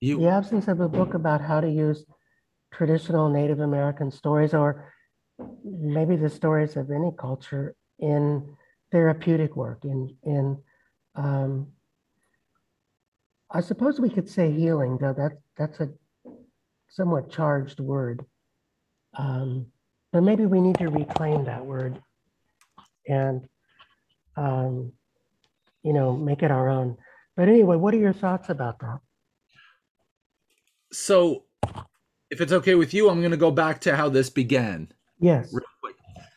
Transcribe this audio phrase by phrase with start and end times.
[0.00, 2.04] You, the absence of a book about how to use
[2.72, 4.92] traditional Native American stories or
[5.64, 8.56] maybe the stories of any culture in
[8.92, 10.58] therapeutic work, in, in
[11.14, 11.68] um,
[13.50, 15.88] I suppose we could say healing, though that that's a
[16.88, 18.24] somewhat charged word.
[19.16, 19.66] Um,
[20.12, 22.00] but maybe we need to reclaim that word
[23.06, 23.46] and
[24.36, 24.92] um,
[25.82, 26.96] you know make it our own.
[27.36, 28.98] But anyway, what are your thoughts about that?
[30.96, 31.44] So
[32.30, 34.88] if it's okay with you, I'm going to go back to how this began.
[35.20, 35.52] Yes.
[35.52, 35.96] real quick.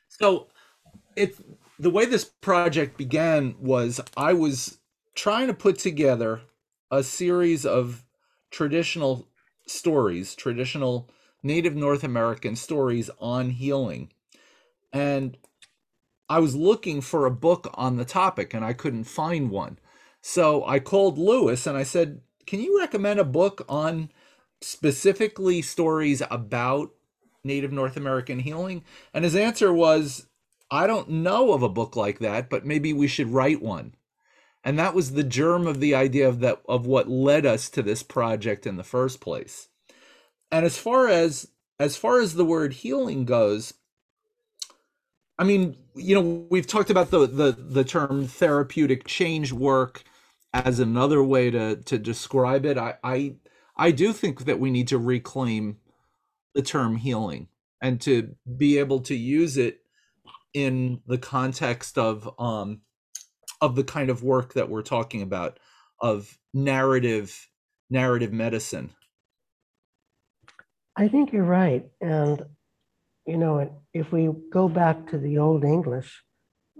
[0.09, 0.47] So
[1.15, 1.35] it
[1.79, 4.79] the way this project began was I was
[5.15, 6.41] trying to put together
[6.91, 8.03] a series of
[8.51, 9.27] traditional
[9.65, 11.09] stories, traditional
[11.41, 14.11] Native North American stories on healing.
[14.91, 15.37] And
[16.27, 19.79] I was looking for a book on the topic and I couldn't find one.
[20.21, 24.11] So I called Lewis and I said, Can you recommend a book on
[24.61, 26.91] specifically stories about
[27.43, 28.83] Native North American healing?
[29.13, 30.27] And his answer was,
[30.71, 33.95] I don't know of a book like that, but maybe we should write one.
[34.63, 37.81] And that was the germ of the idea of that of what led us to
[37.81, 39.69] this project in the first place.
[40.51, 41.47] And as far as
[41.79, 43.73] as far as the word healing goes,
[45.37, 50.03] I mean, you know, we've talked about the the the term therapeutic change work
[50.53, 52.77] as another way to to describe it.
[52.77, 53.35] I I
[53.79, 55.77] I do think that we need to reclaim
[56.53, 57.47] the term healing
[57.81, 59.79] and to be able to use it
[60.53, 62.81] in the context of um
[63.61, 65.59] of the kind of work that we're talking about
[66.01, 67.47] of narrative
[67.89, 68.91] narrative medicine
[70.99, 71.85] I think you're right.
[72.01, 72.43] And,
[73.25, 76.23] you know, if we go back to the Old English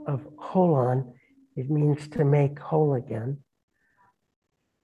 [0.05, 1.13] of holon,
[1.55, 3.38] it means to make whole again,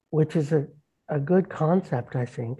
[0.09, 0.67] which is a,
[1.09, 2.59] a good concept, I think.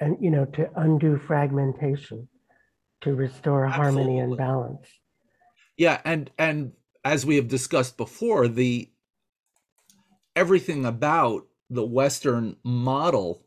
[0.00, 2.28] And, you know, to undo fragmentation,
[3.02, 4.86] to restore harmony and balance.
[5.76, 6.72] yeah and and
[7.04, 8.90] as we have discussed before the
[10.36, 13.46] everything about the western model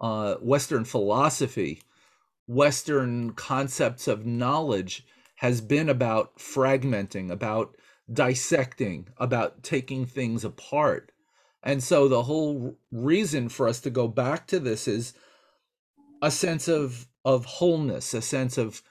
[0.00, 1.82] uh western philosophy
[2.46, 7.76] western concepts of knowledge has been about fragmenting about
[8.12, 11.12] dissecting about taking things apart
[11.62, 15.14] and so the whole reason for us to go back to this is
[16.22, 18.82] a sense of of wholeness a sense of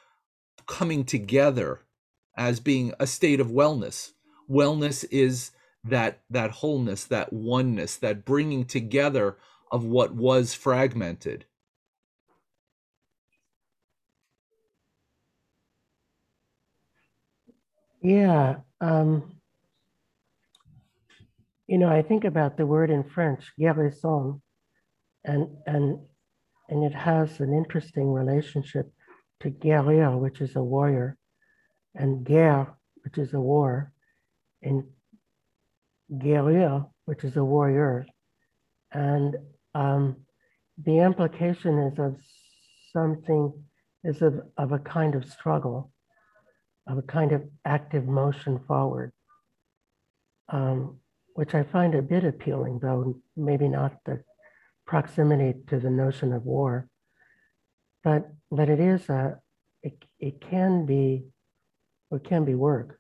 [0.68, 1.82] coming together
[2.38, 4.14] as being a state of wellness
[4.50, 5.52] wellness is
[5.84, 9.38] that that wholeness that oneness that bringing together
[9.72, 11.46] of what was fragmented
[18.02, 18.58] Yeah.
[18.82, 19.39] Um,
[21.70, 24.42] you know, I think about the word in French, guérison,
[25.24, 26.00] and and
[26.68, 28.92] and it has an interesting relationship
[29.42, 31.16] to guerrier, which is a warrior,
[31.94, 33.92] and guerre, which is a war,
[34.64, 34.84] and
[36.18, 38.08] guerrier, which is a warrior.
[38.92, 39.36] And
[39.76, 40.26] um,
[40.84, 42.16] the implication is of
[42.92, 43.54] something,
[44.04, 45.92] is of, of a kind of struggle,
[46.88, 49.12] of a kind of active motion forward,
[50.52, 50.98] um,
[51.40, 54.22] which I find a bit appealing, though maybe not the
[54.86, 56.90] proximity to the notion of war.
[58.04, 59.40] But but it is a
[59.82, 61.24] it, it can be
[62.12, 63.00] it can be work,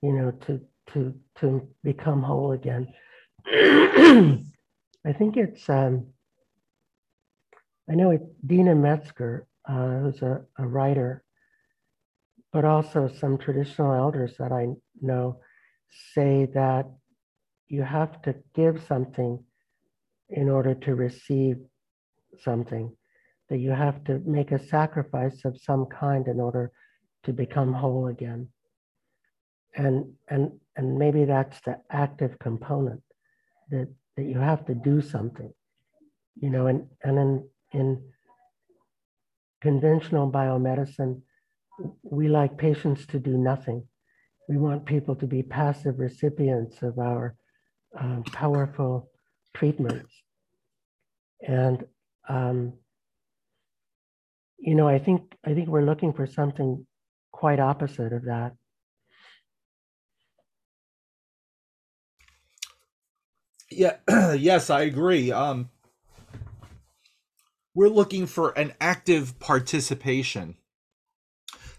[0.00, 0.60] you know, to
[0.92, 2.94] to to become whole again.
[3.46, 6.06] I think it's um,
[7.90, 11.24] I know it Deena Metzger, uh, who's a, a writer,
[12.52, 14.68] but also some traditional elders that I
[15.02, 15.40] know
[16.14, 16.86] say that
[17.68, 19.42] you have to give something
[20.28, 21.56] in order to receive
[22.40, 22.94] something,
[23.48, 26.72] that you have to make a sacrifice of some kind in order
[27.24, 28.48] to become whole again.
[29.76, 33.02] And and and maybe that's the active component
[33.70, 35.52] that that you have to do something,
[36.36, 38.02] you know, and and in in
[39.60, 41.22] conventional biomedicine,
[42.02, 43.88] we like patients to do nothing.
[44.48, 47.34] We want people to be passive recipients of our
[47.98, 49.10] um, powerful
[49.54, 50.12] treatments.
[51.46, 51.84] And
[52.28, 52.74] um,
[54.58, 56.86] you know, I think I think we're looking for something
[57.32, 58.52] quite opposite of that.
[63.74, 63.96] yeah
[64.34, 65.68] yes i agree um
[67.74, 70.56] we're looking for an active participation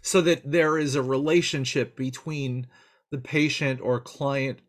[0.01, 2.67] so that there is a relationship between
[3.11, 4.59] the patient or client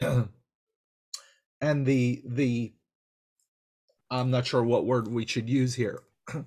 [1.60, 2.72] and the the
[4.10, 6.00] I'm not sure what word we should use here.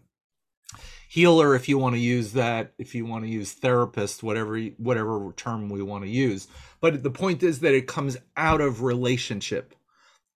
[1.09, 5.33] Healer, if you want to use that, if you want to use therapist, whatever whatever
[5.37, 6.47] term we want to use.
[6.81, 9.75] But the point is that it comes out of relationship,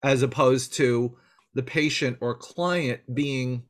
[0.03, 1.17] as opposed to
[1.53, 3.63] the patient or client being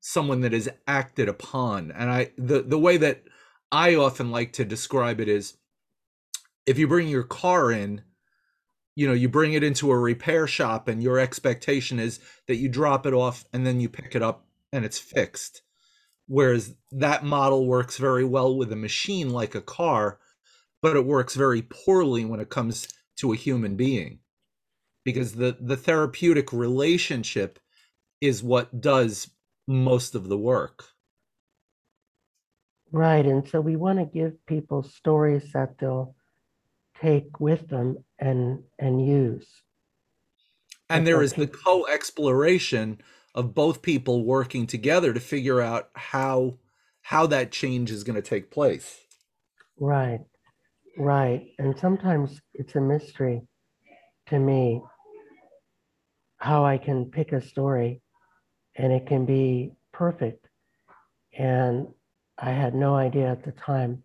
[0.00, 1.92] someone that is acted upon.
[1.92, 3.22] And I the the way that
[3.70, 5.56] I often like to describe it is
[6.66, 8.02] if you bring your car in
[8.96, 12.68] you know you bring it into a repair shop and your expectation is that you
[12.68, 15.62] drop it off and then you pick it up and it's fixed.
[16.26, 20.18] Whereas that model works very well with a machine like a car
[20.84, 24.18] but it works very poorly when it comes to a human being.
[25.02, 27.58] Because the the therapeutic relationship
[28.20, 29.30] is what does
[29.66, 30.84] most of the work.
[32.92, 36.14] Right and so we want to give people stories that they'll
[37.00, 39.46] take with them and and use.
[40.88, 43.00] And there is the co-exploration
[43.34, 46.58] of both people working together to figure out how
[47.02, 49.00] how that change is going to take place.
[49.78, 50.20] Right.
[50.96, 51.48] Right.
[51.58, 53.42] And sometimes it's a mystery
[54.26, 54.80] to me
[56.38, 58.00] how I can pick a story
[58.76, 60.46] and it can be perfect.
[61.36, 61.88] And
[62.38, 64.03] I had no idea at the time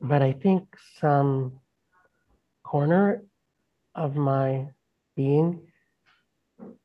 [0.00, 0.64] but I think
[1.00, 1.60] some
[2.64, 3.22] corner
[3.94, 4.66] of my
[5.16, 5.60] being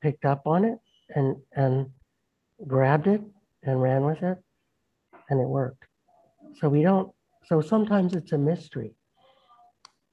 [0.01, 0.79] picked up on it
[1.15, 1.87] and and
[2.67, 3.21] grabbed it
[3.63, 4.37] and ran with it
[5.29, 5.85] and it worked.
[6.59, 7.11] So we don't
[7.45, 8.93] so sometimes it's a mystery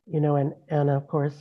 [0.07, 1.37] you know and and of course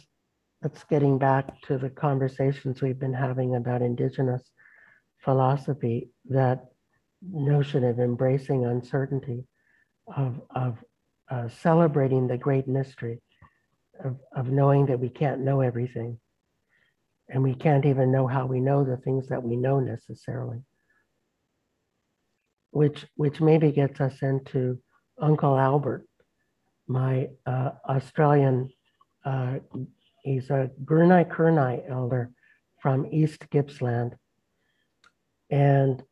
[0.61, 4.41] that's getting back to the conversations we've been having about indigenous
[5.23, 6.65] philosophy that
[7.21, 9.45] notion of embracing uncertainty
[10.15, 10.83] of of
[11.29, 13.21] uh, celebrating the great mystery
[14.03, 16.19] of, of knowing that we can't know everything.
[17.29, 20.59] And we can't even know how we know the things that we know necessarily.
[22.71, 24.79] Which, which maybe gets us into
[25.19, 26.05] Uncle Albert,
[26.87, 28.69] my uh, Australian,
[29.23, 29.55] uh,
[30.21, 32.31] he's a Gurnai Kurnai elder
[32.79, 34.15] from East Gippsland.
[35.49, 36.03] And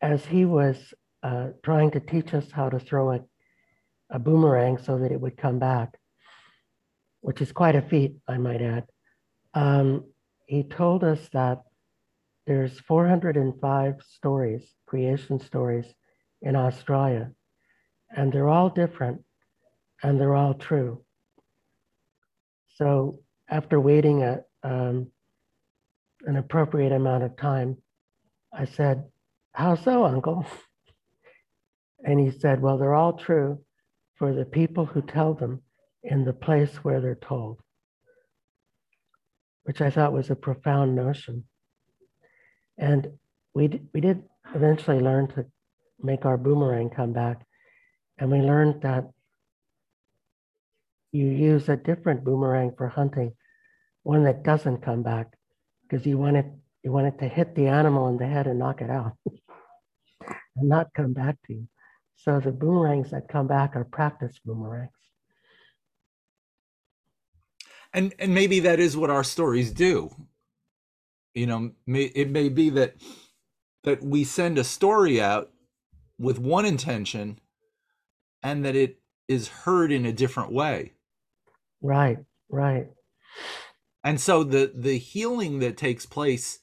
[0.00, 3.20] as he was uh, trying to teach us how to throw a
[4.12, 5.98] a boomerang so that it would come back,
[7.22, 8.84] which is quite a feat, I might add.
[9.54, 10.04] Um,
[10.46, 11.62] he told us that
[12.46, 15.86] there's 405 stories, creation stories
[16.42, 17.32] in Australia,
[18.14, 19.24] and they're all different
[20.02, 21.02] and they're all true.
[22.76, 25.08] So after waiting a, um,
[26.26, 27.78] an appropriate amount of time,
[28.52, 29.04] I said,
[29.52, 30.46] How so, Uncle?
[32.04, 33.60] And he said, Well, they're all true,
[34.16, 35.62] for the people who tell them
[36.02, 37.60] in the place where they're told,
[39.64, 41.44] which I thought was a profound notion.
[42.78, 43.18] And
[43.54, 44.22] we, we did
[44.54, 45.46] eventually learn to
[46.00, 47.44] make our boomerang come back.
[48.18, 49.10] And we learned that
[51.12, 53.32] you use a different boomerang for hunting,
[54.02, 55.34] one that doesn't come back,
[55.82, 56.46] because you want it,
[56.82, 59.12] you want it to hit the animal in the head and knock it out
[60.56, 61.68] and not come back to you.
[62.24, 64.90] So the boomerangs that come back are practice boomerangs.
[67.92, 70.14] And and maybe that is what our stories do.
[71.34, 72.94] You know, may, it may be that
[73.82, 75.50] that we send a story out
[76.16, 77.40] with one intention
[78.40, 80.92] and that it is heard in a different way.
[81.80, 82.86] Right, right.
[84.04, 86.60] And so the the healing that takes place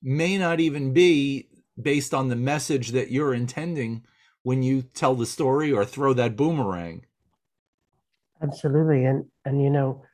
[0.00, 1.48] may not even be
[1.80, 4.04] based on the message that you're intending
[4.42, 7.04] when you tell the story or throw that boomerang.
[8.42, 9.04] Absolutely.
[9.04, 10.04] And and you know,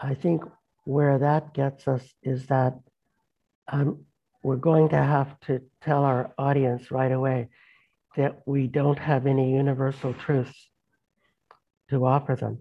[0.00, 0.44] I think
[0.84, 2.78] where that gets us is that
[3.68, 4.04] um,
[4.42, 7.48] we're going to have to tell our audience right away
[8.16, 10.70] that we don't have any universal truths
[11.90, 12.60] to offer them.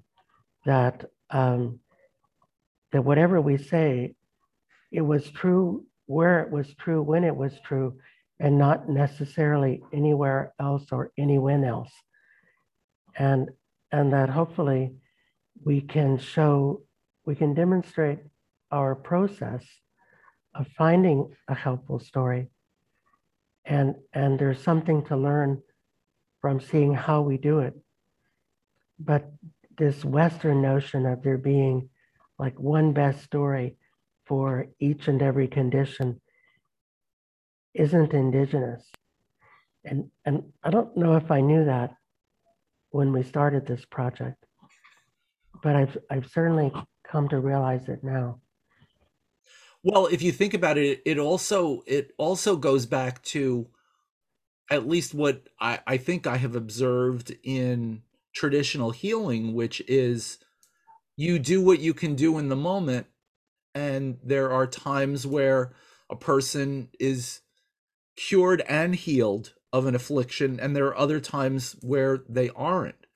[0.65, 1.79] That um,
[2.91, 4.15] that whatever we say,
[4.91, 7.97] it was true where it was true, when it was true,
[8.39, 11.91] and not necessarily anywhere else or anyone else.
[13.17, 13.49] And,
[13.91, 14.95] and that hopefully
[15.63, 16.81] we can show,
[17.25, 18.19] we can demonstrate
[18.71, 19.63] our process
[20.53, 22.49] of finding a helpful story.
[23.63, 25.61] And, and there's something to learn
[26.41, 27.73] from seeing how we do it.
[28.99, 29.31] But
[29.77, 31.89] this Western notion of there being
[32.37, 33.77] like one best story
[34.25, 36.21] for each and every condition
[37.75, 38.83] isn't indigenous.
[39.83, 41.95] And, and I don't know if I knew that
[42.89, 44.45] when we started this project,
[45.61, 46.71] but I've, I've certainly
[47.07, 48.39] come to realize it now.
[49.83, 53.67] Well, if you think about it, it also it also goes back to
[54.71, 58.01] at least what I, I think I have observed in
[58.33, 60.39] traditional healing, which is
[61.15, 63.05] you do what you can do in the moment,
[63.75, 65.73] and there are times where
[66.09, 67.41] a person is
[68.15, 73.07] cured and healed of an affliction, and there are other times where they aren't.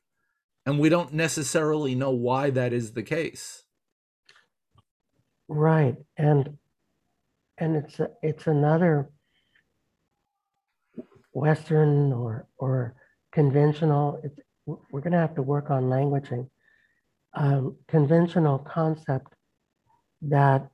[0.66, 3.64] And we don't necessarily know why that is the case.
[5.48, 5.96] Right.
[6.18, 6.58] And
[7.58, 9.10] and it's a, it's another
[11.34, 12.96] Western or or
[13.32, 14.20] conventional.
[14.24, 16.50] It's, we're going to have to work on languaging.
[17.34, 19.34] Um, conventional concept
[20.24, 20.70] that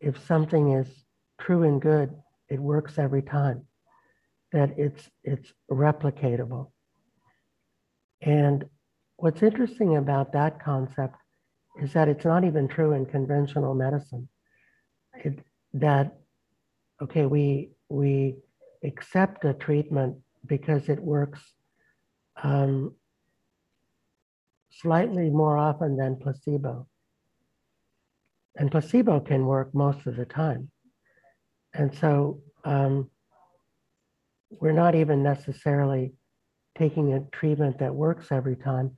[0.00, 0.86] if something is
[1.40, 2.14] true and good,
[2.48, 3.64] it works every time.
[4.52, 6.70] That it's it's replicatable.
[8.20, 8.64] And
[9.16, 11.16] what's interesting about that concept
[11.80, 14.28] is that it's not even true in conventional medicine.
[15.14, 15.38] It,
[15.74, 16.18] that
[17.00, 18.36] okay, we we
[18.82, 20.16] accept a treatment
[20.46, 21.40] because it works
[22.42, 22.94] um,
[24.70, 26.86] slightly more often than placebo.
[28.56, 30.70] And placebo can work most of the time.
[31.74, 33.10] And so um,
[34.50, 36.12] we're not even necessarily
[36.76, 38.92] taking a treatment that works every time,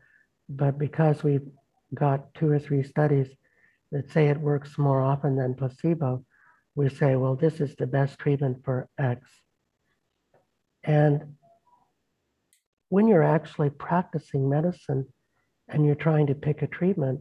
[0.49, 1.47] but because we've
[1.95, 3.29] got two or three studies
[3.91, 6.25] that say it works more often than placebo,
[6.75, 9.29] we say, well, this is the best treatment for X.
[10.85, 11.35] And
[12.89, 15.07] when you're actually practicing medicine
[15.69, 17.21] and you're trying to pick a treatment,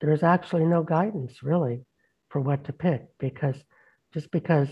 [0.00, 1.84] there's actually no guidance really
[2.28, 3.56] for what to pick because
[4.12, 4.68] just because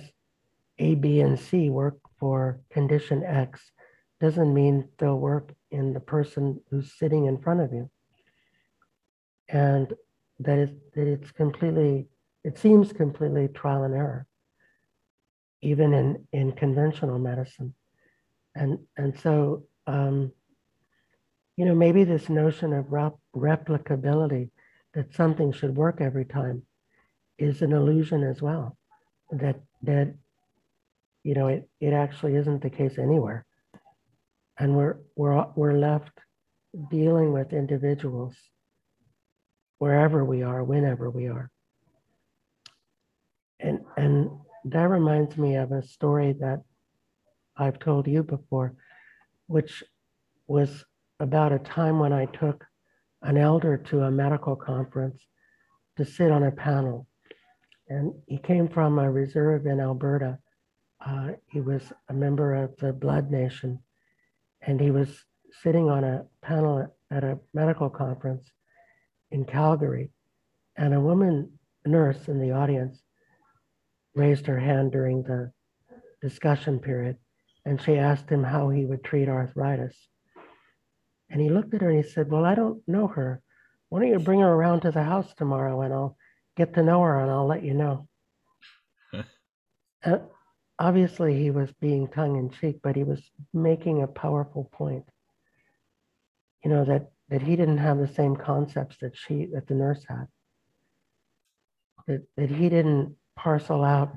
[0.78, 3.72] A, B, and C work for condition X
[4.20, 7.90] doesn't mean they'll work in the person who's sitting in front of you.
[9.48, 9.92] And
[10.38, 12.06] that is, that it's completely,
[12.44, 14.28] it seems completely trial and error,
[15.62, 17.74] even in, in conventional medicine.
[18.54, 20.30] And, and so, um,
[21.56, 24.50] you know, maybe this notion of rep- replicability,
[24.94, 26.62] that something should work every time,
[27.36, 28.78] is an illusion as well.
[29.32, 30.14] That, that
[31.24, 33.46] you know, it, it actually isn't the case anywhere.
[34.58, 36.12] And we're, we're, we're left
[36.90, 38.34] dealing with individuals
[39.78, 41.50] wherever we are, whenever we are.
[43.60, 44.30] And, and
[44.64, 46.62] that reminds me of a story that
[47.56, 48.74] I've told you before,
[49.46, 49.82] which
[50.46, 50.84] was
[51.20, 52.64] about a time when I took
[53.22, 55.24] an elder to a medical conference
[55.96, 57.06] to sit on a panel.
[57.88, 60.38] And he came from a reserve in Alberta.
[61.04, 63.80] Uh, he was a member of the Blood Nation,
[64.62, 65.24] and he was
[65.62, 68.50] sitting on a panel at a medical conference
[69.30, 70.10] in Calgary.
[70.76, 71.50] And a woman
[71.84, 73.02] nurse in the audience
[74.14, 75.52] raised her hand during the
[76.20, 77.16] discussion period
[77.64, 79.96] and she asked him how he would treat arthritis.
[81.30, 83.42] And he looked at her and he said, Well, I don't know her.
[83.88, 86.16] Why don't you bring her around to the house tomorrow and I'll
[86.56, 88.08] get to know her and I'll let you know.
[90.78, 93.20] obviously, he was being tongue in cheek, but he was
[93.52, 95.04] making a powerful point.
[96.64, 100.04] You know, that, that he didn't have the same concepts that she, that the nurse
[100.08, 100.26] had.
[102.06, 104.12] That, that he didn't parcel out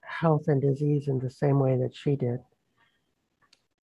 [0.00, 2.40] health and disease in the same way that she did.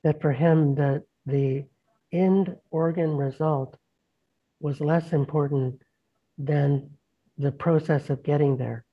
[0.03, 1.65] That for him, the, the
[2.11, 3.77] end organ result
[4.59, 5.81] was less important
[6.37, 6.91] than
[7.37, 8.85] the process of getting there,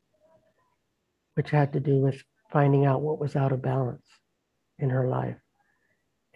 [1.34, 4.06] which had to do with finding out what was out of balance
[4.78, 5.38] in her life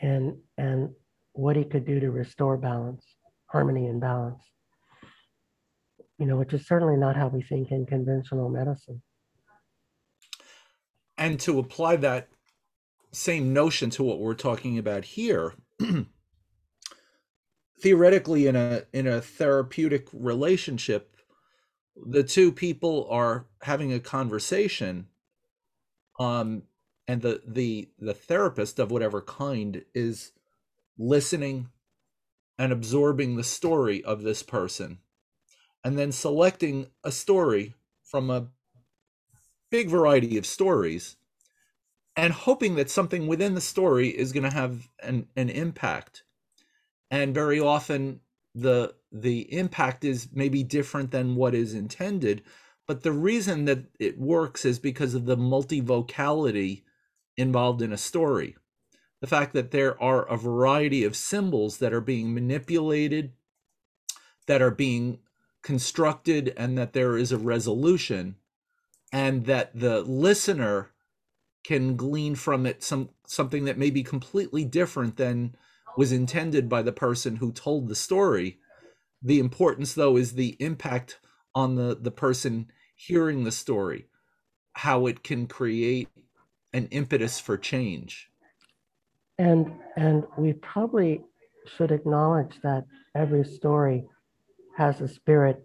[0.00, 0.90] and, and
[1.32, 3.04] what he could do to restore balance,
[3.46, 4.42] harmony and balance.
[6.18, 9.02] You know, which is certainly not how we think in conventional medicine
[11.18, 12.28] and to apply that
[13.12, 15.54] same notion to what we're talking about here
[17.80, 21.16] theoretically in a in a therapeutic relationship
[22.06, 25.06] the two people are having a conversation
[26.18, 26.62] um
[27.08, 30.32] and the the the therapist of whatever kind is
[30.98, 31.68] listening
[32.58, 34.98] and absorbing the story of this person
[35.84, 38.48] and then selecting a story from a
[39.70, 41.16] big variety of stories
[42.16, 46.24] and hoping that something within the story is going to have an, an impact.
[47.10, 48.20] And very often
[48.54, 52.42] the the impact is maybe different than what is intended
[52.86, 56.82] but the reason that it works is because of the multivocality
[57.36, 58.56] involved in a story.
[59.20, 63.32] The fact that there are a variety of symbols that are being manipulated
[64.46, 65.18] that are being
[65.62, 68.36] constructed and that there is a resolution
[69.12, 70.90] and that the listener
[71.64, 75.56] can glean from it some something that may be completely different than
[75.96, 78.58] was intended by the person who told the story.
[79.20, 81.18] The importance though is the impact
[81.56, 84.06] on the the person hearing the story
[84.74, 86.06] how it can create
[86.74, 88.30] an impetus for change.
[89.38, 91.22] And and we probably
[91.66, 92.84] should acknowledge that
[93.14, 94.04] every story
[94.76, 95.62] has a spirit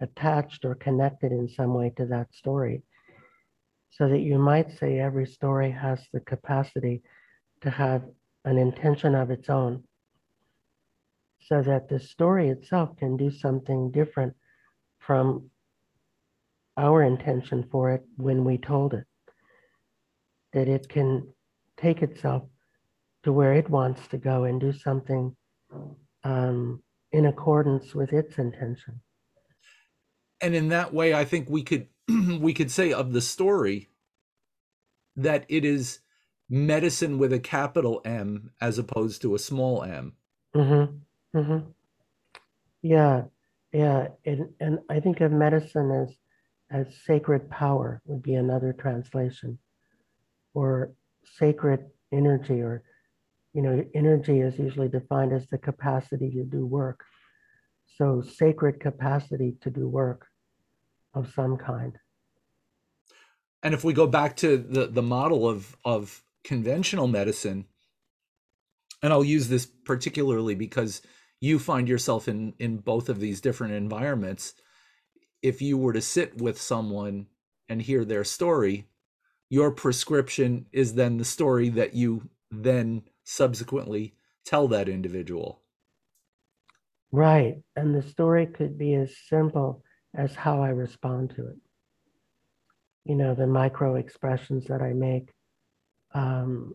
[0.00, 2.82] attached or connected in some way to that story.
[3.90, 7.02] So that you might say every story has the capacity
[7.60, 8.02] to have
[8.44, 9.84] an intention of its own.
[11.42, 14.34] So that the story itself can do something different
[15.06, 15.50] from
[16.76, 19.04] our intention for it when we told it.
[20.52, 21.28] That it can
[21.76, 22.44] take itself
[23.24, 25.34] to where it wants to go and do something
[26.24, 29.00] um, in accordance with its intention.
[30.40, 33.88] And in that way, I think we could we could say of the story
[35.16, 36.00] that it is
[36.48, 40.14] medicine with a capital M as opposed to a small m.
[40.54, 41.38] Mm-hmm.
[41.38, 41.70] Mm-hmm.
[42.82, 43.22] Yeah,
[43.72, 46.14] yeah, and and I think of medicine as
[46.70, 49.58] as sacred power would be another translation,
[50.54, 50.92] or
[51.38, 52.82] sacred energy, or
[53.54, 57.00] you know, energy is usually defined as the capacity to do work.
[57.98, 60.26] So sacred capacity to do work
[61.14, 61.98] of some kind.
[63.62, 67.66] And if we go back to the the model of of conventional medicine,
[69.02, 71.02] and I'll use this particularly because
[71.42, 74.54] you find yourself in in both of these different environments
[75.42, 77.26] if you were to sit with someone
[77.68, 78.86] and hear their story
[79.50, 84.14] your prescription is then the story that you then subsequently
[84.46, 85.60] tell that individual.
[87.10, 89.82] Right and the story could be as simple
[90.14, 91.56] as how i respond to it.
[93.04, 95.32] You know the micro expressions that i make
[96.14, 96.74] um,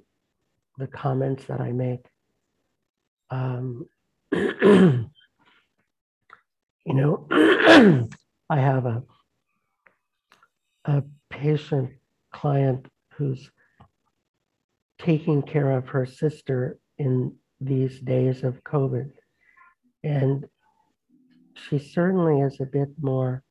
[0.77, 2.05] the comments that i make
[3.29, 3.87] um,
[4.31, 5.09] you
[6.85, 7.27] know,
[8.49, 9.03] I have a
[10.87, 11.91] a patient
[12.31, 13.51] client who's
[14.99, 19.11] taking care of her sister in these days of COVID.
[20.03, 20.45] And
[21.53, 23.43] she certainly is a bit more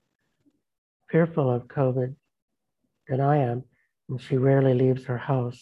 [1.10, 2.14] fearful of COVID
[3.08, 3.64] than I am.
[4.08, 5.60] And she rarely leaves her house,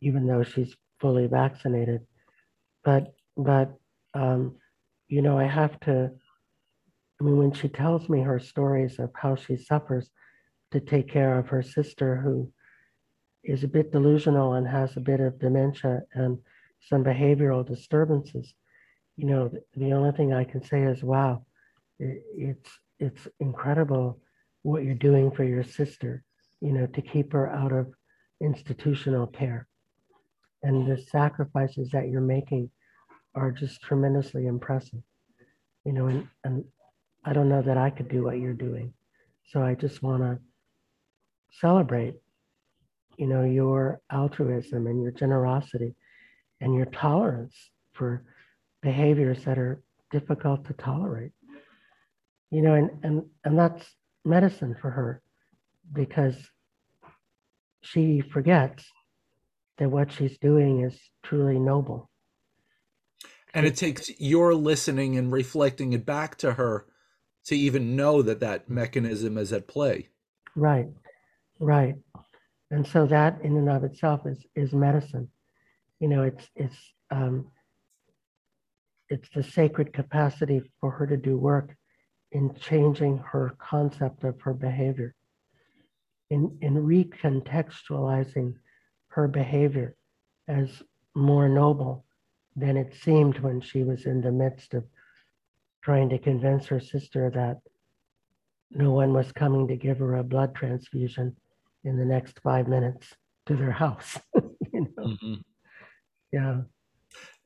[0.00, 2.06] even though she's fully vaccinated.
[2.84, 3.74] But but
[4.14, 4.56] um,
[5.08, 6.10] you know, I have to.
[7.20, 10.10] I mean, when she tells me her stories of how she suffers
[10.72, 12.50] to take care of her sister, who
[13.44, 16.38] is a bit delusional and has a bit of dementia and
[16.88, 18.54] some behavioral disturbances,
[19.16, 21.44] you know, the, only thing I can say is, "Wow,
[21.98, 24.20] it, it's it's incredible
[24.62, 26.24] what you're doing for your sister."
[26.60, 27.92] You know, to keep her out of
[28.40, 29.68] institutional care,
[30.62, 32.70] and the sacrifices that you're making
[33.34, 35.02] are just tremendously impressive.
[35.84, 36.64] You know, and, and
[37.24, 38.92] I don't know that I could do what you're doing.
[39.46, 40.38] So I just want to
[41.60, 42.14] celebrate,
[43.16, 45.94] you know, your altruism and your generosity
[46.60, 47.54] and your tolerance
[47.92, 48.24] for
[48.82, 51.32] behaviors that are difficult to tolerate.
[52.50, 53.84] You know, and, and, and that's
[54.24, 55.22] medicine for her
[55.92, 56.36] because
[57.80, 58.84] she forgets
[59.78, 62.10] that what she's doing is truly noble
[63.54, 66.86] and it takes your listening and reflecting it back to her
[67.44, 70.08] to even know that that mechanism is at play.
[70.54, 70.88] Right
[71.62, 71.94] right.
[72.70, 75.28] And so that in and of itself is is medicine.
[76.00, 76.76] You know it's it's
[77.10, 77.48] um
[79.08, 81.76] it's the sacred capacity for her to do work
[82.32, 85.14] in changing her concept of her behavior
[86.30, 88.54] in in recontextualizing
[89.08, 89.94] her behavior
[90.48, 90.82] as
[91.14, 92.06] more noble
[92.56, 94.84] than it seemed when she was in the midst of
[95.82, 97.58] trying to convince her sister that
[98.70, 101.36] no one was coming to give her a blood transfusion
[101.84, 103.14] in the next five minutes
[103.46, 104.18] to their house.
[104.34, 105.04] you know?
[105.04, 105.34] Mm-hmm.
[106.32, 106.60] Yeah.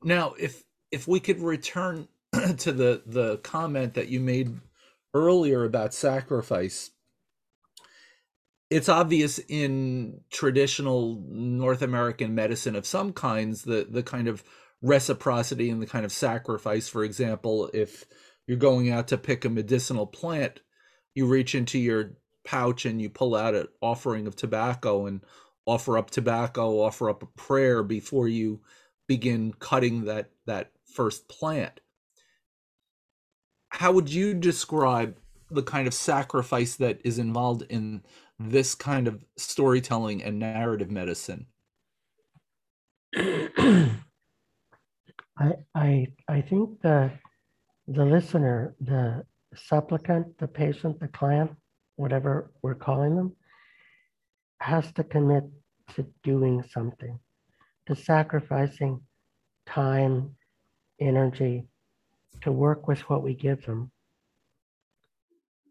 [0.02, 2.08] Now, if if we could return
[2.58, 4.60] to the the comment that you made
[5.14, 6.90] earlier about sacrifice,
[8.70, 14.44] it's obvious in traditional North American medicine of some kinds the the kind of
[14.82, 16.88] reciprocity and the kind of sacrifice.
[16.88, 18.04] For example, if
[18.46, 20.60] you're going out to pick a medicinal plant,
[21.14, 25.20] you reach into your pouch and you pull out an offering of tobacco and
[25.66, 28.60] offer up tobacco, offer up a prayer before you
[29.08, 31.80] begin cutting that that first plant.
[33.70, 35.18] How would you describe
[35.50, 38.02] the kind of sacrifice that is involved in
[38.38, 41.46] this kind of storytelling and narrative medicine?
[45.38, 47.10] I, I, I think the,
[47.88, 51.50] the listener, the supplicant, the patient, the client,
[51.96, 53.36] whatever we're calling them,
[54.60, 55.44] has to commit
[55.94, 57.18] to doing something,
[57.86, 59.00] to sacrificing
[59.66, 60.34] time,
[61.00, 61.64] energy,
[62.42, 63.90] to work with what we give them,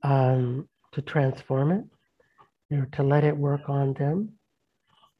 [0.04, 1.84] um, to transform it,
[2.70, 4.30] you know, to let it work on them,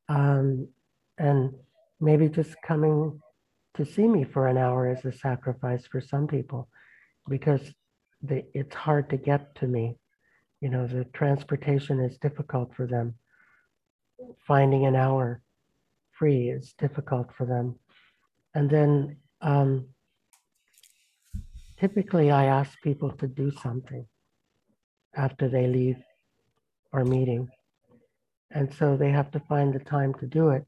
[0.08, 0.68] um,
[1.18, 1.54] and
[2.00, 3.20] maybe just coming
[3.76, 6.70] to see me for an hour is a sacrifice for some people
[7.28, 7.74] because
[8.30, 9.98] it's hard to get to me.
[10.62, 13.16] You know, the transportation is difficult for them.
[14.48, 15.42] Finding an hour
[16.12, 17.76] free is difficult for them.
[18.54, 19.90] And then um,
[21.78, 24.08] typically I ask people to do something
[25.16, 25.98] after they leave
[26.94, 27.50] our meeting.
[28.52, 30.66] And so they have to find the time to do it,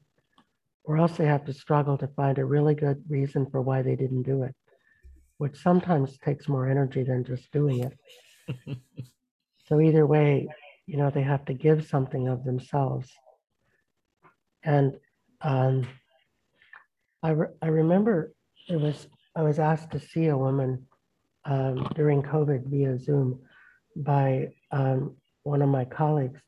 [0.88, 3.94] or else they have to struggle to find a really good reason for why they
[3.94, 4.54] didn't do it,
[5.36, 8.78] which sometimes takes more energy than just doing it.
[9.66, 10.48] so either way,
[10.86, 13.10] you know, they have to give something of themselves.
[14.64, 14.94] And
[15.42, 15.86] um,
[17.22, 18.32] I, re- I remember
[18.66, 20.86] it was I was asked to see a woman
[21.44, 23.40] um, during COVID via Zoom
[23.94, 26.40] by um, one of my colleagues.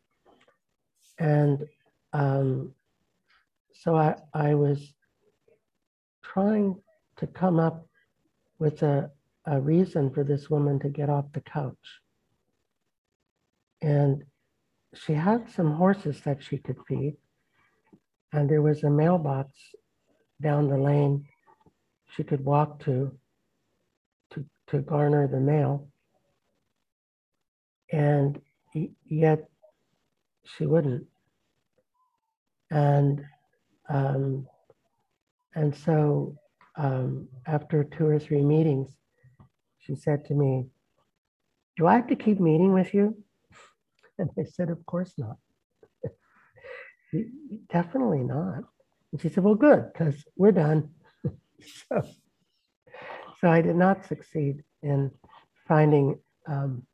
[1.19, 1.67] And
[2.15, 2.73] um,
[3.83, 4.93] so I, I was
[6.23, 6.77] trying
[7.17, 7.87] to come up
[8.59, 9.11] with a,
[9.47, 12.01] a reason for this woman to get off the couch.
[13.81, 14.25] And
[14.93, 17.17] she had some horses that she could feed.
[18.35, 19.51] And there was a mailbox
[20.43, 21.25] down the lane
[22.15, 23.13] she could walk to
[24.33, 25.89] to, to garner the mail.
[27.91, 28.39] And
[29.07, 29.49] yet
[30.45, 31.07] she wouldn't.
[32.71, 33.25] And
[33.91, 34.47] um,
[35.55, 36.37] and so
[36.77, 38.97] um, after two or three meetings,
[39.79, 40.67] she said to me,
[41.77, 43.17] "Do I have to keep meeting with you?"
[44.19, 45.37] And I said, "Of course not.
[47.69, 48.63] Definitely not."
[49.11, 50.91] And she said, "Well, good, because we're done."
[51.89, 52.03] so,
[53.41, 55.11] so I did not succeed in
[55.67, 56.87] finding um,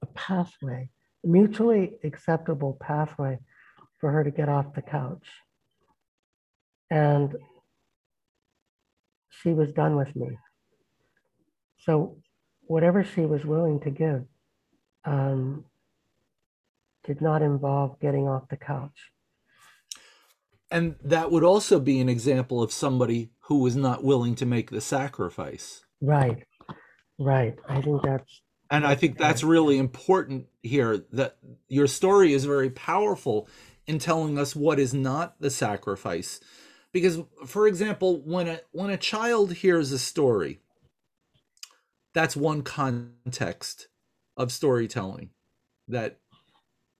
[0.00, 0.88] a pathway,
[1.24, 3.38] a mutually acceptable pathway
[3.98, 5.26] for her to get off the couch.
[6.90, 7.36] And
[9.30, 10.38] she was done with me.
[11.78, 12.16] So
[12.62, 14.24] whatever she was willing to give
[15.04, 15.64] um,
[17.04, 19.10] did not involve getting off the couch.
[20.70, 24.70] And that would also be an example of somebody who was not willing to make
[24.70, 25.84] the sacrifice.
[26.00, 26.44] Right.
[27.18, 27.56] Right.
[27.68, 32.68] I think that's and I think that's really important here that your story is very
[32.68, 33.48] powerful
[33.86, 36.38] in telling us what is not the sacrifice.
[36.92, 40.60] Because for example, when a when a child hears a story,
[42.14, 43.88] that's one context
[44.36, 45.30] of storytelling
[45.88, 46.18] that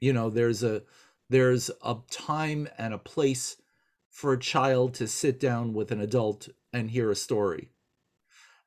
[0.00, 0.82] you know there's a
[1.30, 3.56] there's a time and a place
[4.10, 7.70] for a child to sit down with an adult and hear a story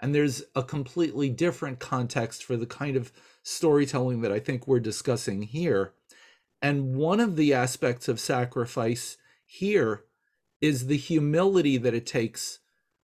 [0.01, 3.11] and there's a completely different context for the kind of
[3.43, 5.93] storytelling that I think we're discussing here.
[6.61, 10.05] And one of the aspects of sacrifice here
[10.61, 12.59] is the humility that it takes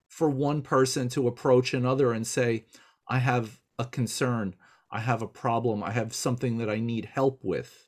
[0.07, 2.65] for one person to approach another and say,
[3.07, 4.55] I have a concern,
[4.91, 7.87] I have a problem, I have something that I need help with.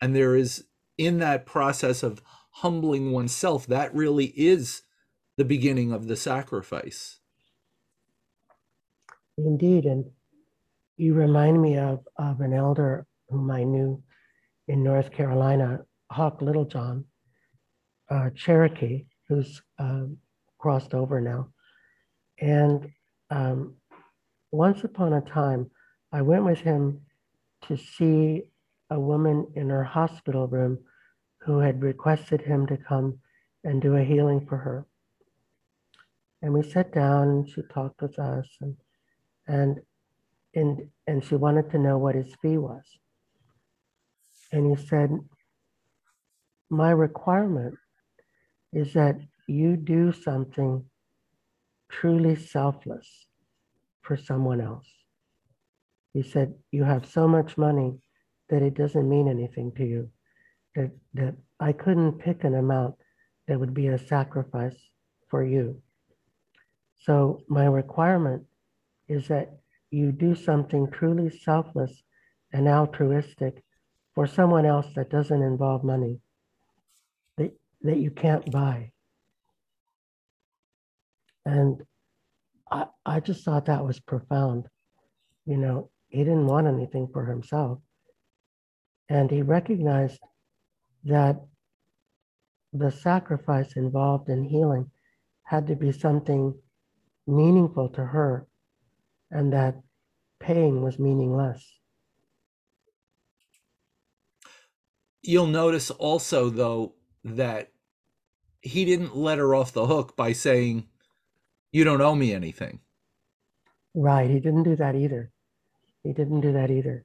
[0.00, 0.64] And there is,
[0.98, 4.82] in that process of humbling oneself, that really is
[5.36, 7.20] the beginning of the sacrifice.
[9.38, 9.84] Indeed.
[9.84, 10.04] And
[10.96, 14.02] you remind me of, of an elder whom I knew
[14.68, 17.04] in North Carolina, Hawk Littlejohn,
[18.10, 20.04] uh, Cherokee, who's uh,
[20.58, 21.48] crossed over now.
[22.40, 22.90] And
[23.30, 23.74] um,
[24.50, 25.70] once upon a time,
[26.12, 27.00] I went with him
[27.68, 28.42] to see
[28.90, 30.78] a woman in her hospital room
[31.38, 33.18] who had requested him to come
[33.64, 34.86] and do a healing for her.
[36.42, 38.76] And we sat down and she talked with us and
[39.46, 39.80] and
[40.54, 42.82] and and she wanted to know what his fee was.
[44.52, 45.10] And he said,
[46.70, 47.74] My requirement
[48.72, 50.84] is that you do something
[51.88, 53.26] truly selfless
[54.02, 54.86] for someone else.
[56.12, 57.98] He said, You have so much money
[58.48, 60.10] that it doesn't mean anything to you,
[60.74, 62.96] that, that I couldn't pick an amount
[63.46, 64.76] that would be a sacrifice
[65.28, 65.82] for you.
[67.02, 68.44] So, my requirement
[69.08, 69.58] is that
[69.90, 72.02] you do something truly selfless
[72.52, 73.62] and altruistic
[74.14, 76.20] for someone else that doesn't involve money
[77.82, 78.92] that, you can't buy.
[81.44, 81.82] And
[82.70, 84.66] I, I just thought that was profound.
[85.46, 87.78] You know, he didn't want anything for himself.
[89.08, 90.20] And he recognized
[91.04, 91.40] that
[92.72, 94.90] the sacrifice involved in healing
[95.44, 96.54] had to be something
[97.26, 98.46] meaningful to her
[99.30, 99.76] and that
[100.38, 101.80] paying was meaningless.
[105.22, 107.70] You'll notice also, though, that
[108.62, 110.86] he didn't let her off the hook by saying,
[111.72, 112.80] You don't owe me anything.
[113.94, 114.30] Right.
[114.30, 115.32] He didn't do that either.
[116.02, 117.04] He didn't do that either.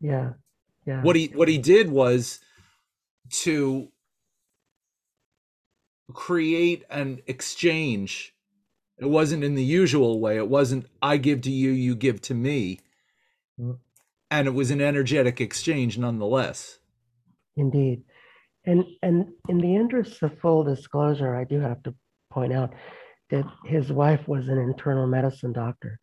[0.00, 0.32] Yeah.
[0.86, 1.02] Yeah.
[1.02, 2.40] What he what he did was
[3.42, 3.88] to
[6.12, 8.34] create an exchange.
[8.98, 10.36] It wasn't in the usual way.
[10.36, 12.80] It wasn't I give to you, you give to me.
[13.60, 13.78] Mm.
[14.30, 16.78] And it was an energetic exchange nonetheless.
[17.56, 18.04] Indeed.
[18.66, 21.94] And and in the interest of full disclosure, I do have to
[22.30, 22.74] point out
[23.30, 25.98] that his wife was an internal medicine doctor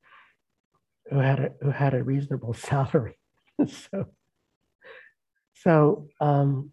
[1.09, 3.17] who had a who had a reasonable salary.
[3.67, 4.05] so
[5.53, 6.71] so um,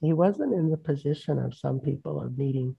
[0.00, 2.76] he wasn't in the position of some people of needing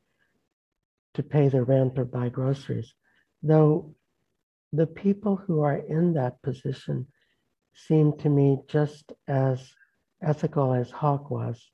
[1.14, 2.94] to pay the rent or buy groceries,
[3.44, 3.94] though
[4.74, 7.06] the people who are in that position
[7.74, 9.74] seem to me just as
[10.22, 11.70] ethical as Hawk was,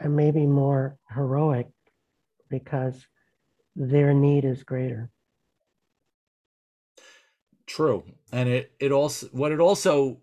[0.00, 1.68] and maybe more heroic
[2.48, 3.06] because
[3.76, 5.10] their need is greater.
[7.66, 8.04] True.
[8.32, 10.20] And it, it also what it also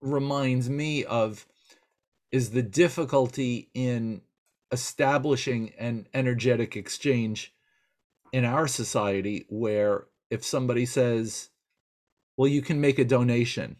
[0.00, 1.46] reminds me of
[2.32, 4.22] is the difficulty in
[4.72, 7.54] establishing an energetic exchange
[8.32, 11.50] in our society where if somebody says,
[12.36, 13.76] well, you can make a donation,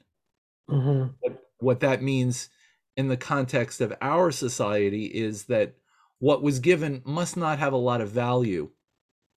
[0.68, 1.16] Mhm.
[1.20, 2.48] what, what that means
[2.96, 5.74] in the context of our society is that
[6.18, 8.70] what was given must not have a lot of value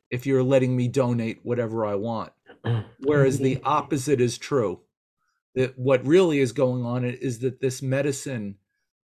[0.10, 2.32] if you're letting me donate whatever I want.
[3.00, 4.82] Whereas the opposite is true.
[5.56, 8.56] That what really is going on is that this medicine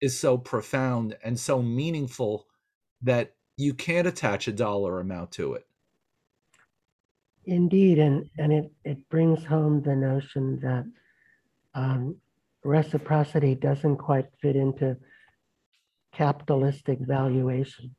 [0.01, 2.47] is so profound and so meaningful
[3.01, 5.67] that you can't attach a dollar amount to it.
[7.45, 10.86] Indeed, and, and it, it brings home the notion that
[11.73, 12.15] um,
[12.63, 14.97] reciprocity doesn't quite fit into
[16.13, 17.95] capitalistic valuation.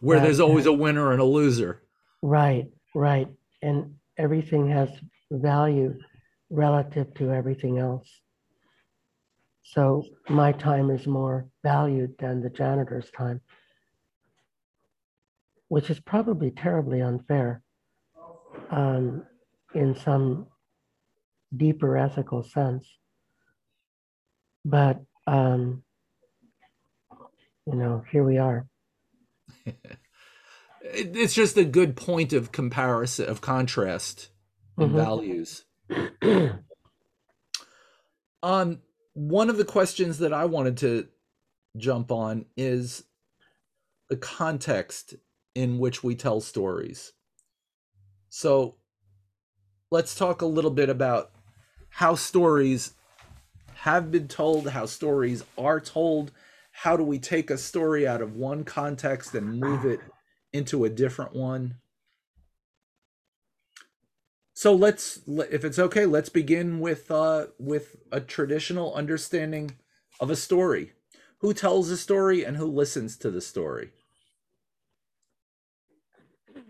[0.00, 1.82] Where there's always a winner and a loser.
[2.22, 3.28] Right, right.
[3.62, 4.88] And everything has
[5.30, 5.98] value
[6.48, 8.08] relative to everything else.
[9.62, 13.40] So my time is more valued than the janitor's time,
[15.68, 17.62] which is probably terribly unfair
[18.70, 19.24] um,
[19.74, 20.46] in some
[21.56, 22.88] deeper ethical sense.
[24.64, 25.82] But, um,
[27.66, 28.66] you know, here we are.
[30.82, 34.30] It's just a good point of comparison, of contrast
[34.78, 34.96] in Mhm.
[34.96, 35.64] values.
[38.42, 38.80] Um,
[39.12, 41.08] one of the questions that I wanted to
[41.76, 43.04] jump on is
[44.08, 45.14] the context
[45.54, 47.12] in which we tell stories.
[48.30, 48.76] So
[49.90, 51.32] let's talk a little bit about
[51.90, 52.94] how stories
[53.82, 56.32] have been told, how stories are told.
[56.70, 60.00] How do we take a story out of one context and move it
[60.52, 61.76] into a different one?
[64.52, 69.70] So let's, if it's okay, let's begin with uh, with a traditional understanding
[70.20, 70.92] of a story.
[71.38, 73.92] Who tells a story and who listens to the story?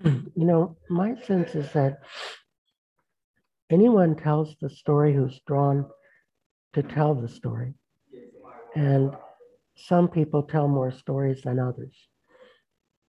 [0.05, 2.03] you know, my sense is that
[3.68, 5.87] anyone tells the story who's drawn
[6.74, 7.74] to tell the story.
[8.74, 9.16] And
[9.76, 11.96] some people tell more stories than others.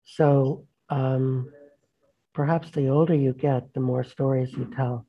[0.04, 1.50] So um,
[2.34, 5.06] perhaps the older you get, the more stories you tell,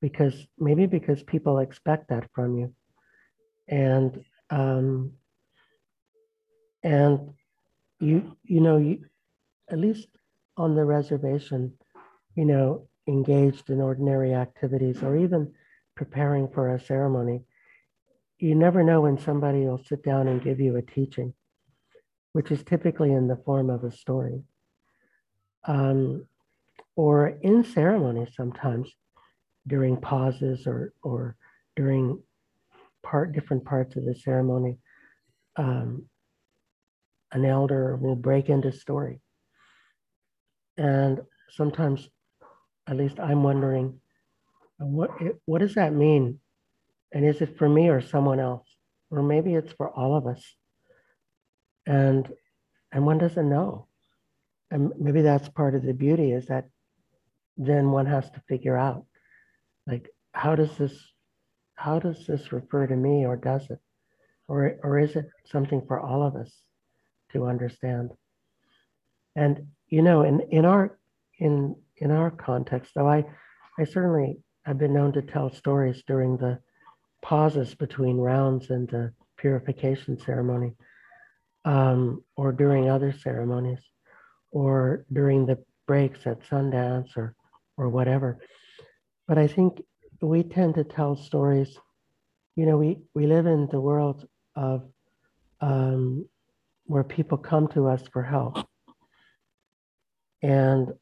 [0.00, 2.74] because maybe because people expect that from you.
[3.68, 5.12] And um,
[6.82, 7.18] and
[8.00, 8.98] you you know you
[9.70, 10.08] at least
[10.56, 11.72] on the reservation,
[12.36, 15.52] you know, engaged in ordinary activities or even
[15.96, 17.42] preparing for a ceremony,
[18.44, 21.32] you never know when somebody will sit down and give you a teaching,
[22.34, 24.42] which is typically in the form of a story.
[25.66, 26.26] Um,
[26.94, 28.92] or in ceremony sometimes
[29.66, 31.36] during pauses or, or
[31.74, 32.22] during
[33.02, 34.76] part different parts of the ceremony,
[35.56, 36.04] um,
[37.32, 39.20] an elder will break into story.
[40.76, 42.10] And sometimes,
[42.86, 44.00] at least I'm wondering,
[44.76, 45.12] what,
[45.46, 46.40] what does that mean
[47.14, 48.66] and is it for me or someone else?
[49.10, 50.42] Or maybe it's for all of us.
[51.86, 52.28] And
[52.92, 53.86] and one doesn't know.
[54.70, 56.68] And maybe that's part of the beauty is that
[57.56, 59.06] then one has to figure out
[59.86, 60.92] like how does this
[61.76, 63.78] how does this refer to me or does it?
[64.48, 66.52] Or or is it something for all of us
[67.32, 68.10] to understand?
[69.36, 70.98] And you know, in, in our
[71.38, 73.24] in in our context, though I
[73.78, 76.58] I certainly have been known to tell stories during the
[77.24, 80.74] pauses between rounds and the purification ceremony,
[81.64, 83.80] um, or during other ceremonies,
[84.52, 87.34] or during the breaks at Sundance or
[87.78, 88.38] or whatever.
[89.26, 89.82] But I think
[90.20, 91.78] we tend to tell stories.
[92.56, 94.82] You know, we we live in the world of
[95.62, 96.28] um,
[96.84, 98.58] where people come to us for help,
[100.42, 100.92] and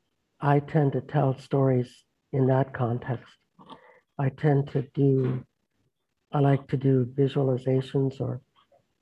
[0.40, 1.90] I tend to tell stories
[2.32, 3.34] in that context.
[4.18, 5.44] I tend to do
[6.32, 8.40] I like to do visualizations or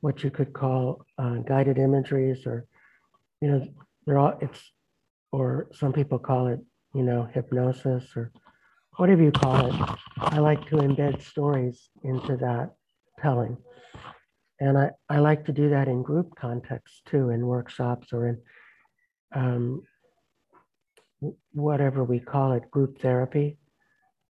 [0.00, 2.66] what you could call uh, guided imageries or,
[3.40, 3.68] you know,
[4.06, 4.72] they're all, it's,
[5.32, 6.60] or some people call it,
[6.94, 8.32] you know, hypnosis or
[8.96, 9.74] whatever you call it.
[10.18, 12.74] I like to embed stories into that
[13.20, 13.56] telling.
[14.58, 18.38] And I, I like to do that in group contexts too, in workshops or in
[19.34, 19.82] um,
[21.52, 23.58] whatever we call it, group therapy,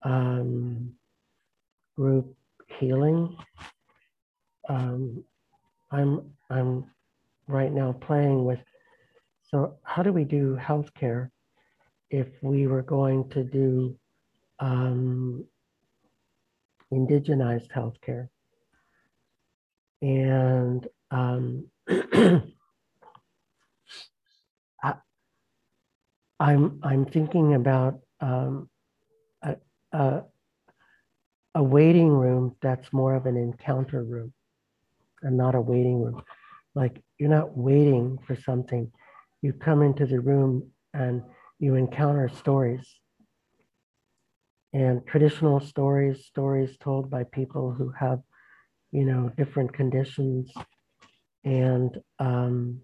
[0.02, 0.92] um,
[1.96, 2.35] group
[2.79, 3.37] healing.
[4.68, 5.24] Um,
[5.90, 6.90] I'm I'm
[7.48, 8.61] right now playing with.
[9.42, 11.31] So how do we do healthcare
[12.11, 13.96] if we were going to do
[14.59, 15.44] um,
[16.92, 18.29] indigenized healthcare?
[20.02, 21.66] And um,
[24.83, 24.94] I,
[26.38, 28.68] I'm I'm thinking about um,
[29.42, 29.57] a,
[29.92, 30.22] a,
[31.57, 34.31] a waiting room that's more of an encounter room
[35.23, 36.23] and not a waiting room.
[36.75, 38.92] Like you're not waiting for something.
[39.40, 41.23] You come into the room and
[41.59, 42.87] you encounter stories.
[44.75, 48.21] And traditional stories, stories told by people who have,
[48.92, 50.53] you know, different conditions.
[51.42, 52.83] And um,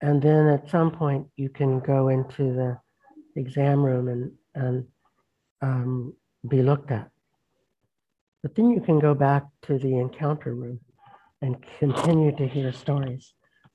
[0.00, 2.78] and then at some point you can go into the
[3.34, 4.84] exam room and and
[5.60, 6.14] um,
[6.48, 7.10] be looked at.
[8.42, 10.80] But then you can go back to the encounter room
[11.40, 13.34] and continue to hear stories,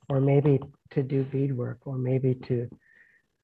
[0.10, 0.60] or maybe
[0.92, 2.70] to do beadwork, or maybe to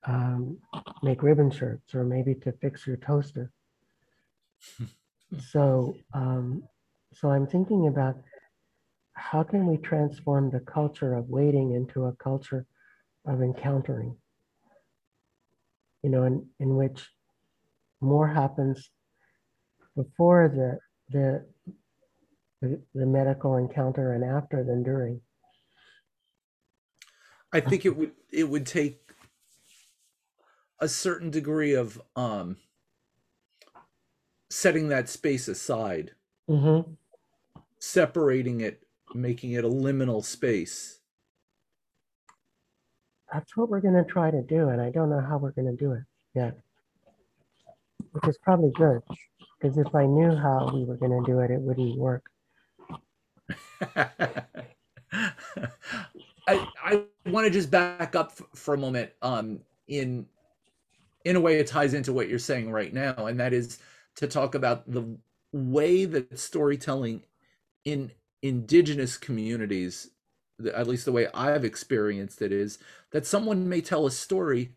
[0.06, 0.58] um,
[1.02, 3.52] make ribbon shirts, or maybe to fix your toaster.
[5.50, 6.64] so, um,
[7.14, 8.18] so I'm thinking about
[9.14, 12.66] how can we transform the culture of waiting into a culture
[13.26, 14.18] of encountering,
[16.02, 17.10] you know, in, in which
[18.02, 18.90] more happens
[19.96, 20.80] before the
[21.10, 21.46] the
[22.94, 25.20] the, medical encounter and after than during.
[27.52, 29.00] I think it would it would take
[30.80, 32.58] a certain degree of um
[34.50, 36.12] setting that space aside,
[36.50, 36.92] mm-hmm.
[37.80, 41.00] separating it, making it a liminal space.
[43.32, 45.76] That's what we're going to try to do, and I don't know how we're going
[45.76, 46.04] to do it
[46.36, 46.58] yet,
[48.12, 49.02] which is probably good.
[49.64, 52.26] Because if I knew how we were going to do it, it wouldn't work.
[53.96, 54.46] I
[56.48, 59.12] I want to just back up for a moment.
[59.22, 60.28] Um, in
[61.26, 63.80] in a way, it ties into what you're saying right now, and that is
[64.18, 65.18] to talk about the
[65.54, 67.24] way that storytelling
[67.86, 68.12] in
[68.44, 70.12] indigenous communities,
[70.74, 72.80] at least the way I've experienced it, is
[73.12, 74.74] that someone may tell a story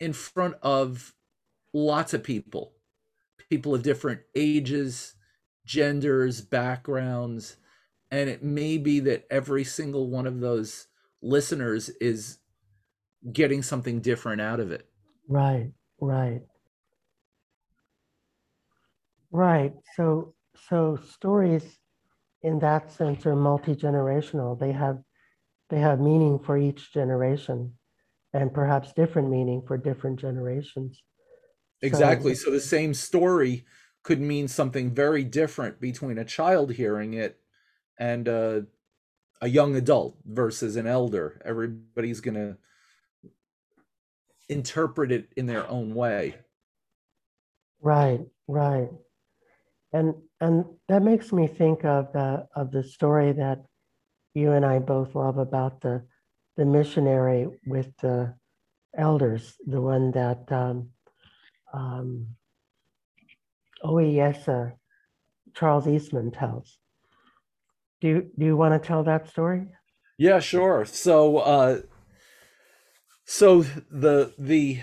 [0.00, 1.14] in front of
[1.74, 2.72] lots of people
[3.50, 5.14] people of different ages,
[5.64, 7.56] genders, backgrounds,
[8.10, 10.88] and it may be that every single one of those
[11.22, 12.38] listeners is
[13.32, 14.88] getting something different out of it.
[15.28, 16.42] Right, right.
[19.30, 19.74] Right.
[19.96, 20.34] So
[20.68, 21.78] so stories
[22.42, 24.58] in that sense are multi-generational.
[24.58, 25.02] They have
[25.70, 27.78] they have meaning for each generation
[28.32, 31.02] and perhaps different meaning for different generations.
[31.84, 32.34] Exactly.
[32.34, 33.64] So, so the same story
[34.02, 37.40] could mean something very different between a child hearing it
[37.98, 38.62] and uh,
[39.40, 41.40] a young adult versus an elder.
[41.44, 42.56] Everybody's going to
[44.48, 46.36] interpret it in their own way.
[47.80, 48.90] Right, right.
[49.92, 53.64] And and that makes me think of the of the story that
[54.34, 56.06] you and I both love about the
[56.56, 58.34] the missionary with the
[58.96, 60.90] elders, the one that um,
[61.74, 62.26] um,
[63.84, 64.72] Ohiyesa
[65.54, 66.78] Charles Eastman tells.
[68.00, 69.66] Do you, do you want to tell that story?
[70.18, 70.84] Yeah, sure.
[70.84, 71.80] So, uh,
[73.24, 74.82] so the the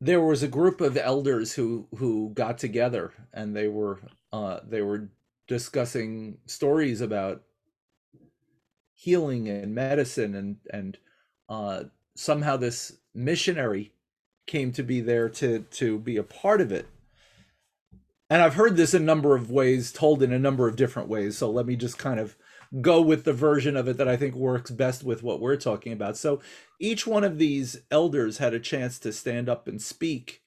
[0.00, 4.00] there was a group of elders who who got together and they were
[4.32, 5.08] uh, they were
[5.48, 7.42] discussing stories about
[8.94, 10.98] healing and medicine and and
[11.48, 11.84] uh,
[12.16, 13.92] somehow this missionary
[14.46, 16.88] came to be there to to be a part of it.
[18.28, 21.38] And i've heard this a number of ways told in a number of different ways
[21.38, 22.36] so let me just kind of
[22.80, 25.92] go with the version of it that i think works best with what we're talking
[25.92, 26.16] about.
[26.16, 26.40] So
[26.80, 30.42] each one of these elders had a chance to stand up and speak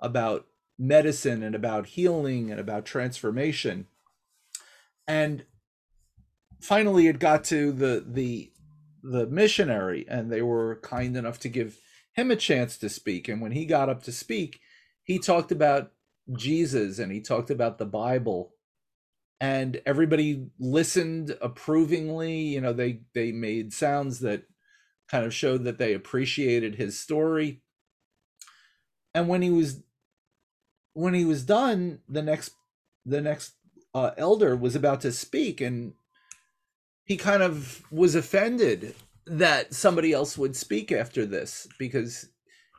[0.00, 0.46] about
[0.78, 3.86] medicine and about healing and about transformation.
[5.06, 5.44] And
[6.60, 8.51] finally it got to the the
[9.02, 11.78] the missionary and they were kind enough to give
[12.14, 13.28] him a chance to speak.
[13.28, 14.60] And when he got up to speak
[15.04, 15.92] he talked about
[16.36, 18.52] jesus and he talked about the bible.
[19.40, 22.38] And everybody listened approvingly.
[22.40, 24.44] You know they they made sounds that
[25.08, 27.62] kind of showed that they appreciated his story.
[29.14, 29.82] And when he was
[30.94, 32.52] when he was done the next
[33.04, 33.54] the next
[33.94, 35.94] uh, elder was about to speak and
[37.04, 38.94] he kind of was offended
[39.26, 42.28] that somebody else would speak after this because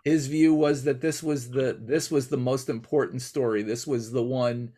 [0.03, 3.63] his view was that this was the this was the most important story.
[3.63, 4.73] This was the one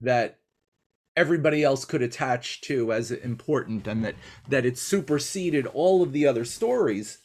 [0.00, 0.38] that
[1.16, 4.14] everybody else could attach to as important and that
[4.48, 7.18] that it superseded all of the other stories.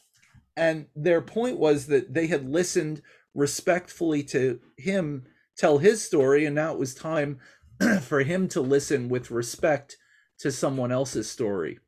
[0.57, 3.01] And their point was that they had listened
[3.35, 5.25] respectfully to him
[5.57, 7.39] tell his story and now it was time
[8.01, 9.97] for him to listen with respect
[10.39, 11.79] to someone else's story.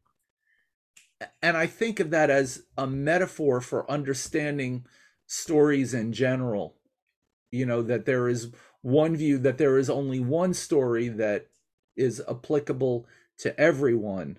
[1.42, 4.86] And I think of that as a metaphor for understanding
[5.26, 6.76] stories in general.
[7.52, 11.48] You know, that there is one view, that there is only one story that
[11.96, 13.08] is applicable
[13.40, 14.38] to everyone,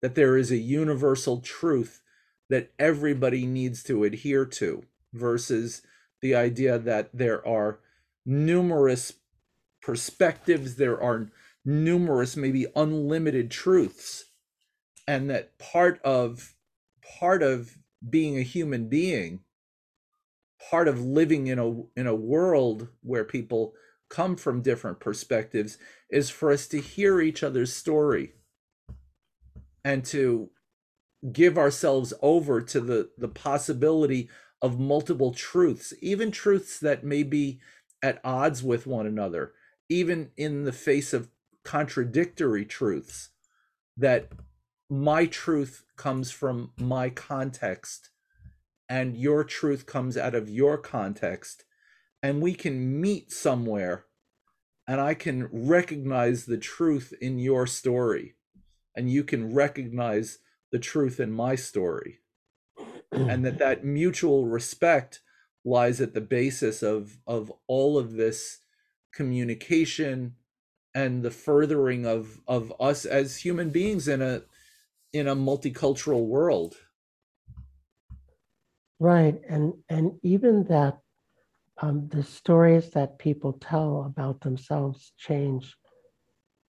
[0.00, 2.00] that there is a universal truth
[2.48, 5.82] that everybody needs to adhere to, versus
[6.22, 7.80] the idea that there are
[8.24, 9.14] numerous
[9.82, 11.30] perspectives, there are
[11.64, 14.24] numerous, maybe unlimited truths,
[15.06, 16.54] and that part of
[17.18, 17.76] part of
[18.08, 19.40] being a human being,
[20.70, 23.74] part of living in a in a world where people
[24.08, 25.78] come from different perspectives
[26.10, 28.32] is for us to hear each other's story
[29.84, 30.50] and to
[31.32, 34.28] give ourselves over to the the possibility
[34.60, 37.60] of multiple truths even truths that may be
[38.02, 39.52] at odds with one another
[39.88, 41.28] even in the face of
[41.64, 43.30] contradictory truths
[43.96, 44.28] that
[44.88, 48.10] my truth comes from my context
[48.88, 51.64] and your truth comes out of your context
[52.22, 54.06] and we can meet somewhere
[54.88, 58.34] and I can recognize the truth in your story
[58.96, 60.38] and you can recognize
[60.72, 62.18] the truth in my story.
[63.12, 65.20] And that that mutual respect
[65.64, 68.58] lies at the basis of of all of this
[69.12, 70.36] communication
[70.94, 74.42] and the furthering of of us as human beings in a
[75.12, 76.76] in a multicultural world.
[78.98, 80.98] Right and and even that
[81.82, 85.74] um, the stories that people tell about themselves change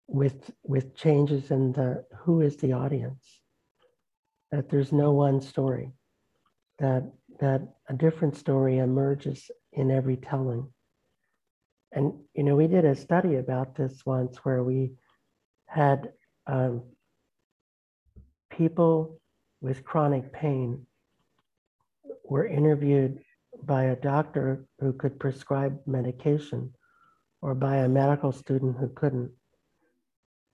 [0.07, 3.41] with with changes in the who is the audience.
[4.51, 5.93] That there's no one story.
[6.79, 7.11] That
[7.41, 10.69] that a different story emerges in every telling
[11.93, 14.93] and, you know, we did a study about this once where we
[15.67, 16.13] had
[16.47, 16.83] um,
[18.51, 19.21] people
[19.61, 20.87] with chronic pain
[22.25, 23.21] were interviewed
[23.65, 26.73] by a doctor who could prescribe medication
[27.43, 29.33] or by a medical student who couldn't.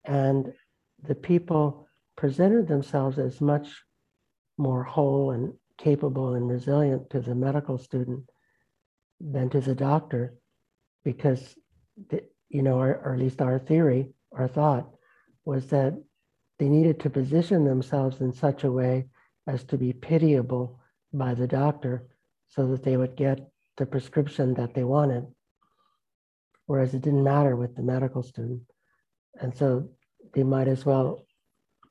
[0.04, 0.52] And
[1.02, 3.68] the people presented themselves as much
[4.56, 8.24] more whole and capable and resilient to the medical student
[9.20, 10.34] than to the doctor
[11.06, 11.54] because
[12.10, 14.90] the, you know, or, or at least our theory, our thought
[15.44, 15.94] was that
[16.58, 19.06] they needed to position themselves in such a way
[19.46, 20.80] as to be pitiable
[21.12, 22.08] by the doctor
[22.48, 23.38] so that they would get
[23.76, 25.24] the prescription that they wanted.
[26.66, 28.62] Whereas it didn't matter with the medical student.
[29.40, 29.88] And so
[30.34, 31.24] they might as well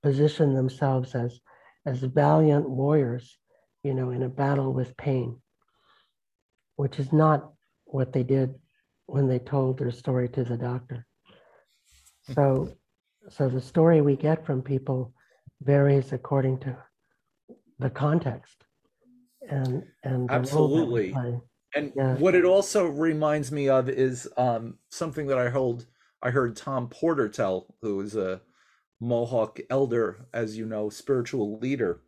[0.04, 1.40] position themselves as,
[1.86, 3.38] as valiant warriors,
[3.82, 5.42] you know, in a battle with pain,
[6.76, 7.54] which is not
[7.86, 8.56] what they did
[9.08, 11.06] when they told their story to the doctor.
[12.34, 12.76] So,
[13.30, 15.14] so the story we get from people
[15.62, 16.78] varies according to
[17.80, 18.64] the context
[19.50, 21.14] and and absolutely
[21.76, 22.16] And Yeah.
[22.18, 25.86] what it also reminds me of is um, something that I hold
[26.22, 28.42] I heard Tom Porter tell, who is a
[29.00, 32.02] Mohawk elder, as you know, spiritual leader.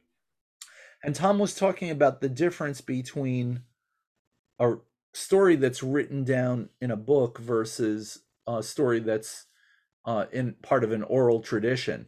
[1.03, 3.63] And Tom was talking about the difference between
[4.59, 4.77] a
[5.13, 9.45] story that's written down in a book versus a story that's
[10.05, 12.07] uh, in part of an oral tradition.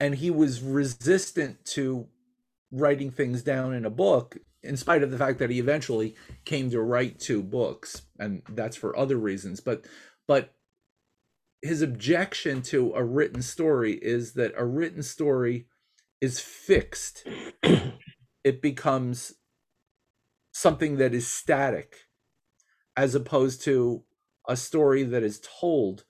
[0.00, 2.08] And he was resistant to
[2.70, 6.14] writing things down in a book, in spite of the fact that he eventually
[6.44, 9.60] came to write two books, and that's for other reasons.
[9.60, 9.86] But
[10.26, 10.54] but
[11.62, 15.66] his objection to a written story is that a written story
[16.20, 17.26] is fixed.
[18.44, 19.34] it becomes
[20.60, 21.96] something that is static,
[22.96, 24.02] as opposed to
[24.48, 26.04] a story that is told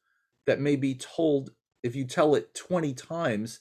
[0.46, 1.51] that may be told
[1.82, 3.61] if you tell it 20 times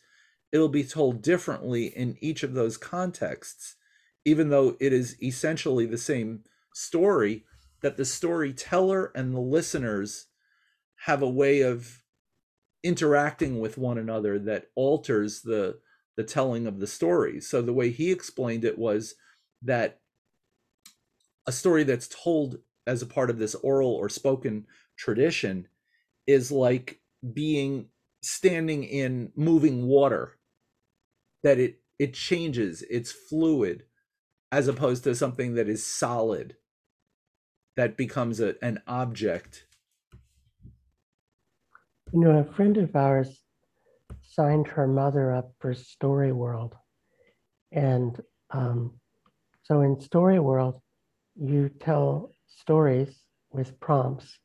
[0.51, 3.75] it'll be told differently in each of those contexts
[4.23, 7.43] even though it is essentially the same story
[7.81, 10.27] that the storyteller and the listeners
[11.05, 12.03] have a way of
[12.83, 15.79] interacting with one another that alters the
[16.15, 17.39] the telling of the story.
[17.39, 19.13] So the way he explained it was
[19.61, 19.99] that
[21.48, 24.68] a story that's told as a part of this oral or spoken
[24.98, 25.68] tradition
[26.28, 27.02] is like
[27.34, 27.89] being
[28.22, 30.38] standing in moving water
[31.43, 33.84] that it it changes it's fluid
[34.52, 36.56] as opposed to something that is solid
[37.76, 39.68] that becomes a, an object
[42.14, 43.43] You know, a friend of ours
[44.22, 46.74] signed her mother up for StoryWorth.
[47.72, 48.22] And
[48.52, 49.00] um,
[49.64, 50.80] so in StoryWorth,
[51.39, 54.39] you tell stories with prompts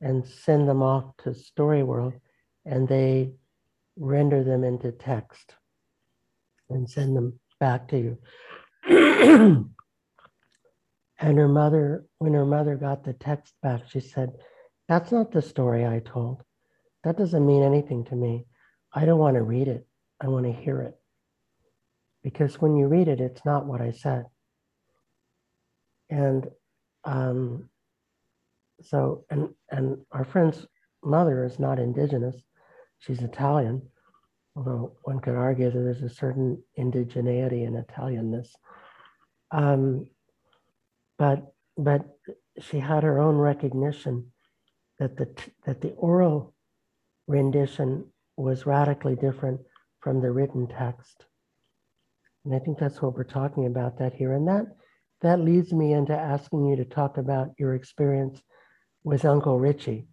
[0.00, 2.20] and send them off to StoryWorth,
[2.64, 3.32] and they
[3.96, 5.54] render them into text
[6.68, 8.18] and send them back to you.
[11.18, 14.32] and her mother, when her mother got the text back, she said,
[14.88, 16.42] That's not the story I told.
[17.04, 18.46] That doesn't mean anything to me.
[18.92, 19.86] I don't want to read it.
[20.20, 20.94] I want to hear it.
[22.22, 24.26] Because when you read it, it's not what I said.
[26.10, 26.48] And
[27.04, 27.68] um,
[28.82, 30.66] so, and, and our friend's
[31.02, 32.36] mother is not indigenous,
[32.98, 33.82] she's Italian,
[34.54, 38.48] although one could argue that there's a certain indigeneity in Italianness.
[39.50, 40.08] Um,
[41.18, 42.04] but, but
[42.60, 44.32] she had her own recognition
[44.98, 45.28] that the,
[45.64, 46.54] that the oral
[47.26, 48.04] rendition
[48.36, 49.60] was radically different
[50.00, 51.24] from the written text.
[52.44, 54.32] And I think that's what we're talking about that here.
[54.34, 54.66] And that
[55.26, 58.40] that leads me into asking you to talk about your experience
[59.04, 60.08] with Uncle Richie,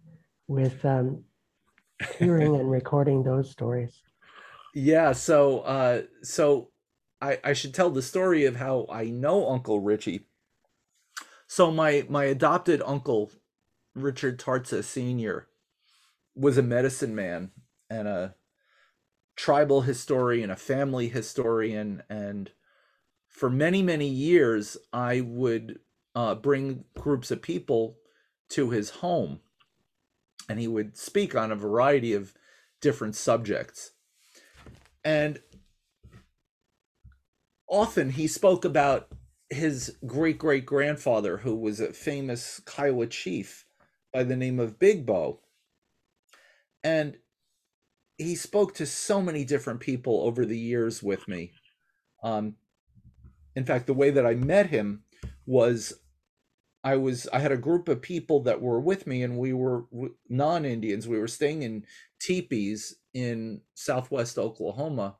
[0.48, 1.24] with um,
[2.18, 4.02] hearing and recording those stories.
[4.74, 6.70] Yeah, so uh so
[7.20, 10.26] I I should tell the story of how I know Uncle Richie.
[11.46, 13.30] So my my adopted uncle
[13.94, 15.46] Richard Tartsah Sr.
[16.34, 17.52] was a medicine man
[17.88, 18.34] and a
[19.36, 22.50] tribal historian, a family historian and
[23.34, 25.80] for many many years I would
[26.14, 27.98] uh, bring groups of people
[28.50, 29.40] to his home
[30.48, 32.34] and he would speak on a variety of
[32.80, 33.92] different subjects
[35.04, 35.40] and
[37.68, 39.08] often he spoke about
[39.50, 43.66] his great great grandfather, who was a famous Kiowa chief
[44.12, 45.40] by the name of Big Bow.
[46.82, 47.16] And
[48.18, 51.52] he spoke to so many different people over the years with me.
[52.22, 52.56] Um,
[53.56, 55.04] in fact, the way that I met him
[55.46, 55.94] was
[56.84, 59.86] I was I had a group of people that were with me, and we were
[60.28, 61.08] non-Indians.
[61.08, 61.86] We were staying in
[62.20, 65.16] teepees in Southwest Oklahoma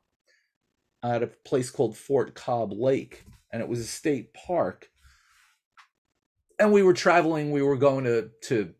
[1.02, 4.90] at a place called Fort Cobb Lake, and it was a state park.
[6.58, 7.50] And we were traveling.
[7.50, 8.74] We were going to to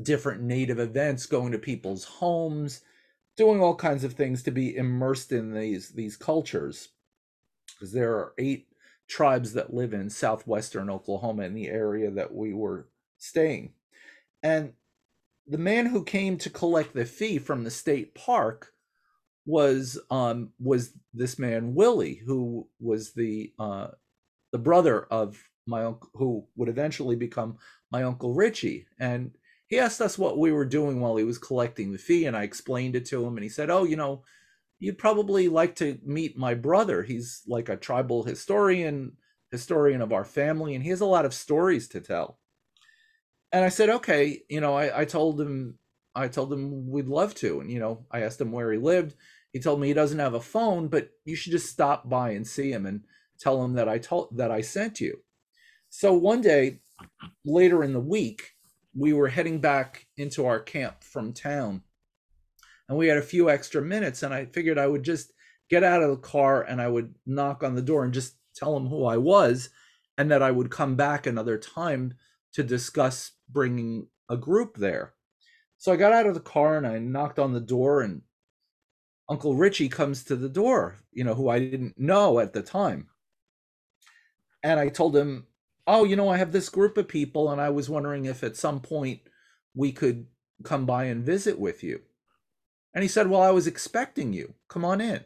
[0.00, 2.80] different native events, going to people's homes,
[3.36, 6.88] doing all kinds of things to be immersed in these these cultures.
[7.74, 8.67] Because there are eight
[9.08, 12.88] tribes that live in southwestern Oklahoma in the area that we were
[13.18, 13.72] staying.
[14.42, 14.74] And
[15.46, 18.72] the man who came to collect the fee from the state park
[19.46, 23.88] was um was this man Willie who was the uh
[24.52, 27.56] the brother of my uncle who would eventually become
[27.90, 29.30] my uncle Richie and
[29.68, 32.42] he asked us what we were doing while he was collecting the fee and I
[32.42, 34.22] explained it to him and he said oh you know
[34.78, 37.02] you'd probably like to meet my brother.
[37.02, 39.12] He's like a tribal historian
[39.50, 42.38] historian of our family and he has a lot of stories to tell.
[43.50, 45.78] And I said okay you know I, I told him
[46.14, 49.14] I told him we'd love to and you know I asked him where he lived.
[49.52, 52.46] He told me he doesn't have a phone, but you should just stop by and
[52.46, 53.04] see him and
[53.40, 55.20] tell him that I told that I sent you.
[55.88, 56.80] So one day
[57.44, 58.54] later in the week,
[58.94, 61.82] we were heading back into our camp from town
[62.88, 65.32] and we had a few extra minutes and I figured I would just
[65.70, 68.76] get out of the car and I would knock on the door and just tell
[68.76, 69.70] him who I was
[70.16, 72.14] and that I would come back another time
[72.54, 75.14] to discuss bringing a group there.
[75.78, 78.22] So I got out of the car and I knocked on the door and
[79.28, 83.08] Uncle Richie comes to the door, you know, who I didn't know at the time.
[84.62, 85.46] And I told him,
[85.86, 88.56] "Oh, you know, I have this group of people and I was wondering if at
[88.56, 89.22] some point
[89.74, 90.28] we could
[90.64, 92.02] come by and visit with you."
[92.94, 94.54] And he said, Well, I was expecting you.
[94.68, 95.24] Come on in.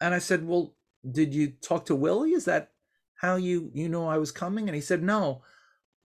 [0.00, 0.74] And I said, Well,
[1.10, 2.32] did you talk to Willie?
[2.32, 2.72] Is that
[3.16, 4.68] how you you know I was coming?
[4.68, 5.42] And he said, No,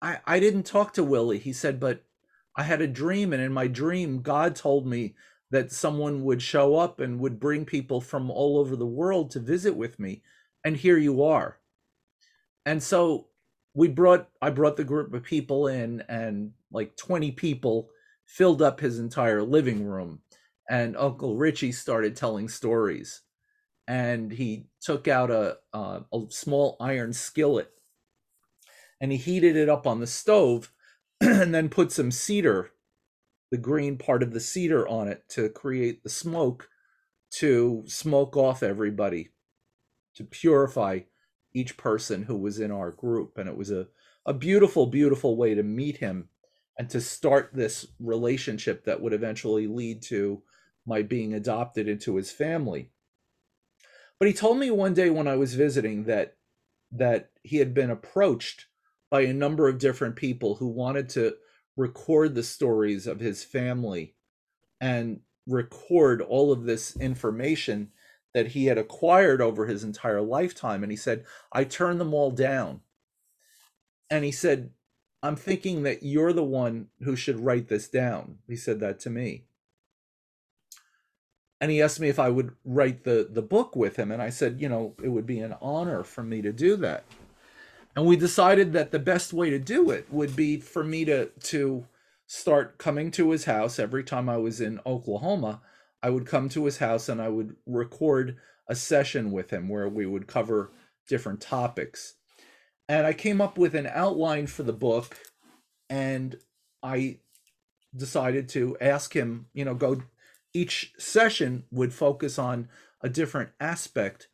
[0.01, 1.39] I, I didn't talk to Willie.
[1.39, 2.03] He said, but
[2.55, 5.15] I had a dream, and in my dream, God told me
[5.49, 9.39] that someone would show up and would bring people from all over the world to
[9.39, 10.21] visit with me.
[10.63, 11.57] And here you are.
[12.65, 13.27] And so
[13.73, 17.89] we brought I brought the group of people in and like 20 people
[18.25, 20.21] filled up his entire living room
[20.69, 23.21] and Uncle Richie started telling stories.
[23.87, 27.71] And he took out a, a small iron skillet
[28.99, 30.71] and he heated it up on the stove
[31.21, 32.71] and then put some cedar,
[33.51, 36.69] the green part of the cedar on it to create the smoke
[37.31, 39.29] to smoke off everybody,
[40.15, 40.99] to purify
[41.53, 43.37] each person who was in our group.
[43.37, 43.87] And it was a,
[44.25, 46.29] a beautiful, beautiful way to meet him
[46.77, 50.41] and to start this relationship that would eventually lead to
[50.85, 52.89] my being adopted into his family.
[54.19, 56.35] But he told me one day when I was visiting that
[56.91, 58.67] that he had been approached
[59.09, 61.35] by a number of different people who wanted to
[61.75, 64.15] record the stories of his family
[64.79, 67.91] and record all of this information
[68.33, 72.31] that he had acquired over his entire lifetime and he said I turned them all
[72.31, 72.81] down.
[74.09, 74.71] And he said
[75.21, 78.37] I'm thinking that you're the one who should write this down.
[78.47, 79.45] He said that to me
[81.61, 84.29] and he asked me if I would write the the book with him and I
[84.29, 87.05] said, you know, it would be an honor for me to do that.
[87.95, 91.27] And we decided that the best way to do it would be for me to
[91.27, 91.85] to
[92.27, 95.61] start coming to his house every time I was in Oklahoma.
[96.03, 98.37] I would come to his house and I would record
[98.67, 100.71] a session with him where we would cover
[101.07, 102.15] different topics.
[102.89, 105.17] And I came up with an outline for the book
[105.89, 106.35] and
[106.83, 107.19] I
[107.95, 110.01] decided to ask him, you know, go
[110.55, 112.69] each session would focus on
[113.01, 114.29] a different aspect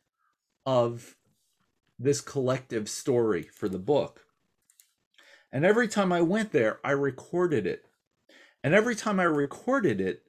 [0.64, 1.16] of
[1.98, 4.20] this collective story for the book.
[5.50, 7.84] And every time I went there, I recorded it.
[8.62, 10.22] And every time I recorded it,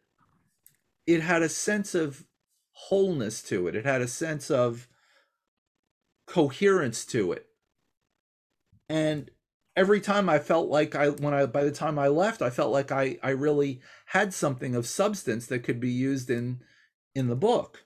[1.05, 2.25] it had a sense of
[2.71, 3.75] wholeness to it.
[3.75, 4.87] It had a sense of
[6.25, 7.45] coherence to it.
[8.89, 9.29] And
[9.76, 12.71] every time I felt like I when I by the time I left, I felt
[12.71, 16.61] like I I really had something of substance that could be used in
[17.15, 17.86] in the book.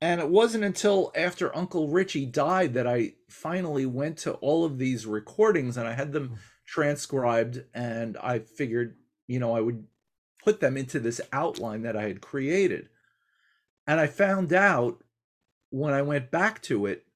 [0.00, 4.78] And it wasn't until after Uncle Richie died that I finally went to all of
[4.78, 9.86] these recordings and I had them transcribed and I figured, you know, I would
[10.42, 12.90] put them into this outline that I had created.
[13.86, 15.02] And I found out
[15.70, 17.06] when I went back to it,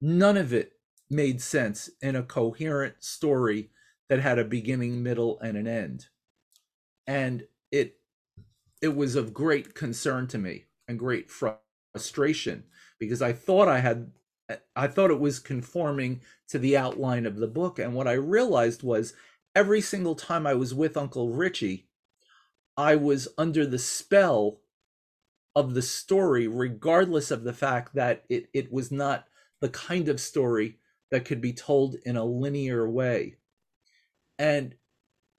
[0.00, 0.73] none of it
[1.10, 3.70] made sense in a coherent story
[4.08, 6.06] that had a beginning, middle, and an end.
[7.06, 7.96] And it
[8.82, 12.64] it was of great concern to me and great frustration
[12.98, 14.12] because I thought I had
[14.76, 17.78] I thought it was conforming to the outline of the book.
[17.78, 19.14] And what I realized was
[19.54, 21.88] every single time I was with Uncle Richie,
[22.76, 24.60] I was under the spell
[25.56, 29.26] of the story, regardless of the fact that it, it was not
[29.60, 30.78] the kind of story
[31.14, 33.36] that could be told in a linear way.
[34.36, 34.74] And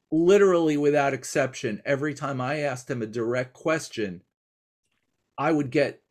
[0.09, 4.21] literally, without exception, every time I asked him a direct question,
[5.37, 6.01] I would get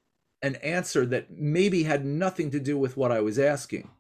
[0.43, 3.91] an answer that maybe had nothing to do with what I was asking.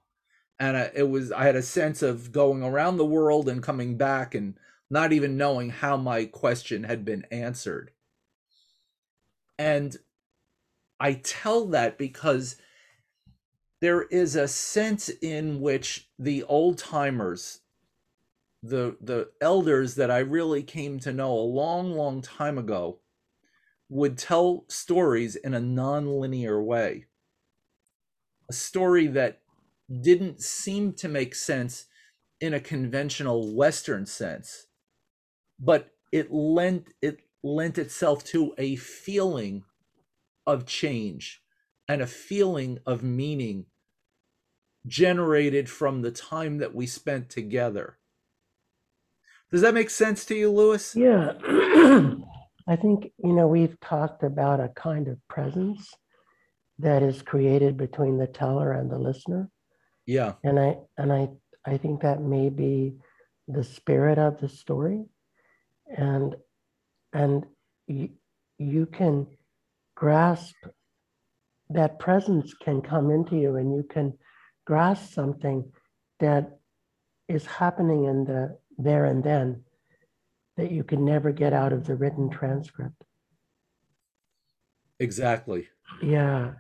[0.61, 3.97] And I, it was, I had a sense of going around the world and coming
[3.97, 4.59] back and
[4.91, 7.91] not even knowing how my question had been answered.
[9.59, 9.97] And
[11.01, 12.57] I tell that because
[13.85, 17.61] there is a sense in which the old timers
[18.63, 23.01] the the elders that I really came to know a long long time ago
[23.91, 27.05] would tell stories in a non-linear way.
[28.49, 29.43] A story that
[30.01, 31.85] didn't seem to make sense
[32.41, 34.67] in a conventional western sense
[35.59, 39.63] but it lent it lent itself to a feeling
[40.47, 41.43] of change
[41.87, 43.67] and a feeling of meaning
[44.87, 47.99] generated from the time that we spent together.
[49.51, 50.95] Does that make sense to you, Lewis?
[50.97, 51.33] Yeah.
[52.67, 55.93] I think, you know, we've talked about a kind of presence
[56.79, 59.49] that is created between the teller and the listener.
[60.07, 60.35] Yeah.
[60.43, 61.29] And I and I
[61.65, 62.95] I think that may be
[63.49, 65.05] the spirit of the story.
[65.97, 66.35] And
[67.13, 67.45] and
[67.87, 68.11] you,
[68.59, 69.27] you can
[69.95, 70.57] grasp
[71.71, 74.13] that presence can come into you and you can
[74.65, 75.73] grasp something
[76.21, 76.59] that
[77.29, 79.63] is happening in the there and then
[80.57, 83.05] that you can never get out of the written transcript.
[85.01, 85.69] Exactly.
[86.03, 86.53] Yeah.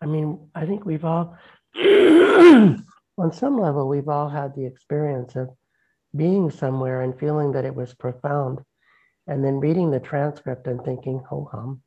[0.00, 1.36] I mean, I think we've all,
[1.76, 2.84] on
[3.32, 5.50] some level, we've all had the experience of
[6.14, 8.60] being somewhere and feeling that it was profound,
[9.26, 11.82] and then reading the transcript and thinking, ho hum,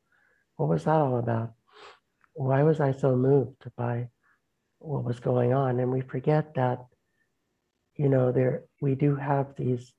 [0.57, 1.53] what was that all about?
[2.34, 4.09] Why was I so moved by
[4.80, 5.80] what was going on?
[5.80, 6.86] And we forget that,
[7.95, 9.93] you know, there we do have these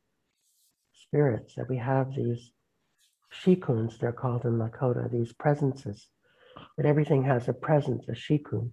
[0.93, 2.53] spirits, that we have these
[3.31, 6.09] shikuns, they're called in Lakota, these presences,
[6.77, 8.73] that everything has a presence, a shikun.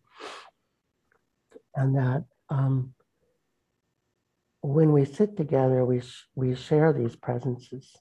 [1.75, 2.93] And that um,
[4.61, 7.91] when we sit together, we, sh- we share these presences.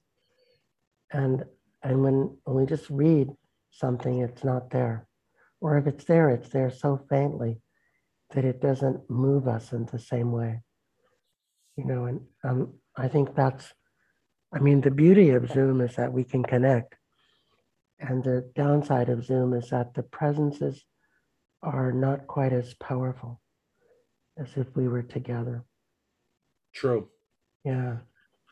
[1.12, 1.44] And,
[1.82, 3.28] and when, when we just read
[3.70, 5.06] something, it's not there.
[5.60, 7.60] Or if it's there, it's there so faintly
[8.32, 10.62] that it doesn't move us in the same way.
[11.76, 13.72] You know, and um, I think that's
[14.54, 16.94] I mean, the beauty of Zoom is that we can connect.
[17.98, 20.84] And the downside of Zoom is that the presences
[21.62, 23.40] are not quite as powerful
[24.38, 25.64] as if we were together.
[26.72, 27.08] True.
[27.64, 27.98] Yeah.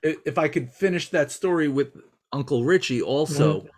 [0.02, 1.96] If I could finish that story with
[2.32, 3.60] Uncle Richie also.
[3.60, 3.68] Mm-hmm.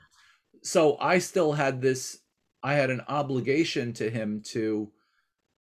[0.63, 2.19] So I still had this
[2.63, 4.91] I had an obligation to him to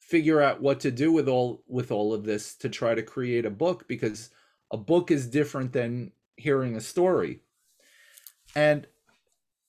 [0.07, 3.46] figure out what to do with all with all of this to try to create
[3.46, 4.30] a book because
[4.70, 7.40] a book is different than hearing a story.
[8.55, 8.86] And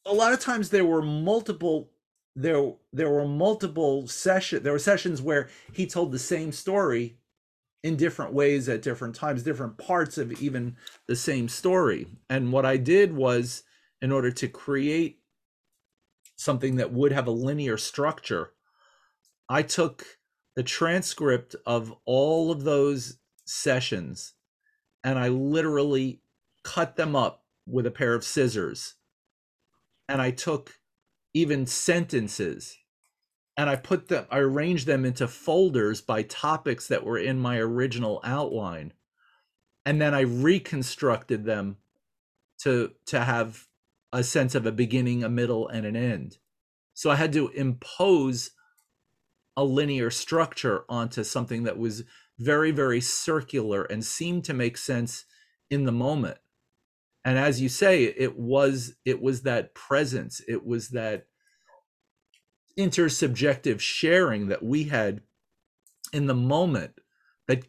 [0.05, 1.89] a lot of times there were multiple
[2.35, 7.17] there there were multiple session there were sessions where he told the same story
[7.81, 10.75] in different ways at different times different parts of even
[11.07, 13.63] the same story and what i did was
[14.01, 15.21] in order to create
[16.35, 18.51] something that would have a linear structure
[19.47, 20.05] i took
[20.55, 24.33] the transcript of all of those sessions
[25.03, 26.21] and i literally
[26.65, 28.95] cut them up with a pair of scissors.
[30.09, 30.79] And I took
[31.33, 32.77] even sentences
[33.55, 37.57] and I put them, I arranged them into folders by topics that were in my
[37.57, 38.93] original outline.
[39.85, 41.77] And then I reconstructed them
[42.59, 43.67] to, to have
[44.11, 46.37] a sense of a beginning, a middle, and an end.
[46.93, 48.51] So I had to impose
[49.57, 52.03] a linear structure onto something that was
[52.37, 55.25] very, very circular and seemed to make sense
[55.69, 56.37] in the moment.
[57.23, 61.25] And as you say it was it was that presence it was that
[62.77, 65.21] intersubjective sharing that we had
[66.13, 66.99] in the moment
[67.47, 67.65] that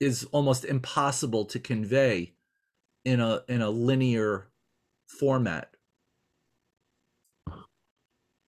[0.00, 2.34] is almost impossible to convey
[3.04, 4.48] in a in a linear
[5.06, 5.73] format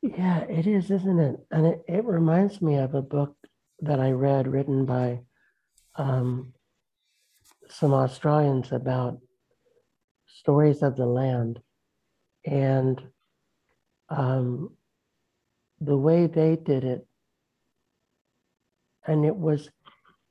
[0.03, 3.35] yeah it is isn't it and it, it reminds me of a book
[3.81, 5.21] that i read written by
[5.97, 6.53] um,
[7.69, 9.19] some australians about
[10.47, 11.61] stories of the land.
[12.45, 13.03] And
[14.09, 14.77] um,
[15.81, 17.07] the way they did it,
[19.07, 19.69] and it was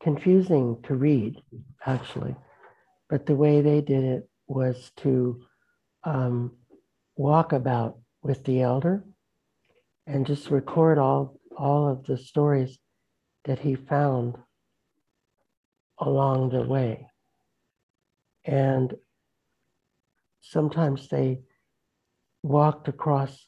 [0.01, 1.41] confusing to read,
[1.86, 2.36] actually,
[3.09, 5.41] but the way they did it was to
[6.03, 6.51] um,
[7.18, 9.03] walk about with the elder
[10.08, 12.78] and just record all, all of the stories
[13.45, 14.36] that he found
[15.99, 17.08] along the way.
[18.43, 18.93] And
[20.41, 21.41] sometimes they
[22.43, 23.45] walked across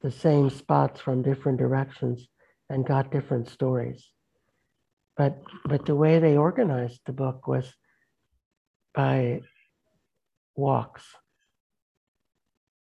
[0.00, 2.26] the same spots from different directions
[2.70, 4.10] and got different stories.
[5.16, 7.74] But but the way they organized the book was
[8.94, 9.40] by
[10.54, 11.04] walks.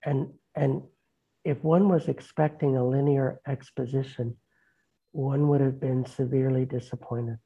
[0.04, 0.84] And and
[1.44, 4.38] if one was expecting a linear exposition,
[5.12, 7.38] one would have been severely disappointed.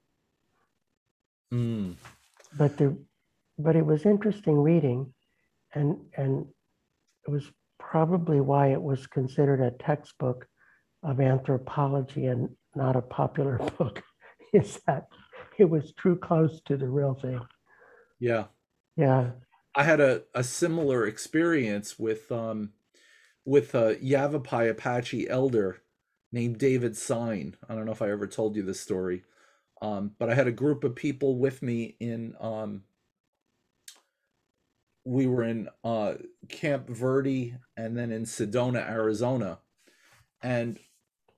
[1.53, 1.95] Mm.
[2.57, 2.97] But the
[3.57, 5.13] but it was interesting reading
[5.73, 6.45] and and
[7.27, 10.47] it was probably why it was considered a textbook
[11.03, 14.01] of anthropology and not a popular book
[14.53, 15.07] is that
[15.57, 17.39] it was too close to the real thing
[18.19, 18.45] yeah
[18.97, 19.31] yeah
[19.75, 22.71] i had a, a similar experience with um
[23.45, 25.81] with a yavapai apache elder
[26.31, 29.23] named david sine i don't know if i ever told you this story
[29.81, 32.35] Um, but I had a group of people with me in.
[32.39, 32.83] Um,
[35.05, 36.15] we were in uh,
[36.49, 39.59] Camp Verde and then in Sedona, Arizona,
[40.43, 40.79] and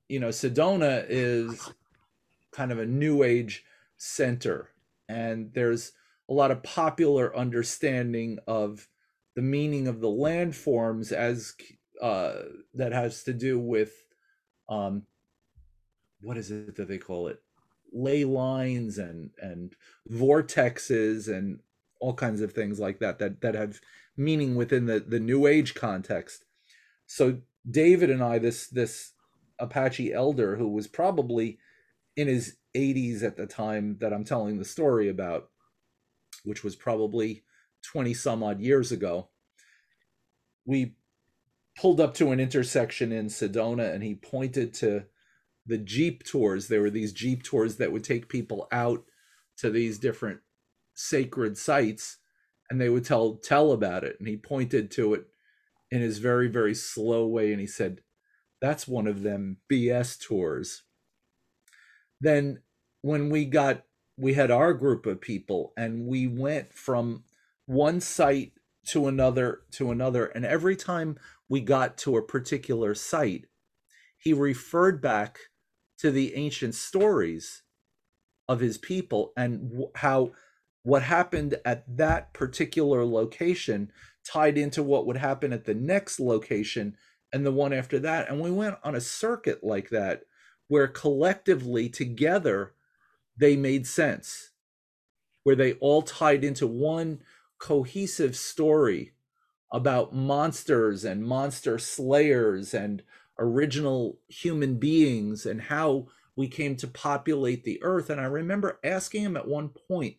[0.10, 1.70] you know Sedona is
[2.53, 3.66] kind of a new age
[3.97, 4.70] center,
[5.10, 5.93] and there's
[6.30, 8.88] a lot of popular understanding of
[9.36, 11.53] the meaning of the landforms as
[12.02, 12.34] uh,
[12.74, 13.91] that has to do with
[14.70, 15.04] um,
[16.22, 17.41] what is it that they call it?
[17.93, 19.76] Ley lines and and
[20.12, 21.60] vortexes and
[22.00, 23.80] all kinds of things like that that that have
[24.18, 26.43] meaning within the the new age context.
[27.06, 27.39] So
[27.70, 29.14] david and i this this
[29.60, 31.58] apache elder who was probably
[32.16, 35.50] in his 80s at the time that i'm telling the story about
[36.43, 37.43] which was probably
[37.84, 39.30] 20 some odd years ago
[40.66, 40.95] we
[41.78, 45.05] pulled up to an intersection in sedona and he pointed to
[45.65, 46.67] the Jeep tours.
[46.67, 49.03] There were these Jeep tours that would take people out
[49.57, 50.39] to these different
[50.93, 52.17] sacred sites
[52.69, 54.17] and they would tell tell about it.
[54.19, 55.28] And he pointed to it
[55.91, 58.01] in his very, very slow way and he said,
[58.59, 60.84] That's one of them BS tours.
[62.19, 62.61] Then
[63.01, 63.84] when we got
[64.17, 67.23] we had our group of people and we went from
[67.67, 68.53] one site
[68.88, 71.17] to another to another and every time
[71.50, 73.45] we got to a particular site.
[74.18, 75.39] He referred back
[76.00, 77.64] to the ancient stories
[78.48, 80.32] of his people and how
[80.84, 83.91] what happened at that particular location
[84.26, 86.95] tied into what would happen at the next location
[87.34, 88.30] and the one after that.
[88.30, 90.24] And we went on a circuit like that
[90.68, 92.74] where collectively together
[93.38, 94.52] they made sense
[95.43, 97.22] where they all tied into one
[97.58, 99.14] cohesive story
[99.72, 103.03] about monsters and monster slayers and
[103.39, 108.09] original human beings and how we came to populate the earth.
[108.09, 110.18] And I remember asking him at one point,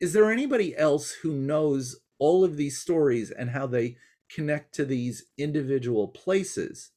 [0.00, 3.96] is there anybody else who knows all of these stories and how they
[4.28, 6.90] connect to these individual places?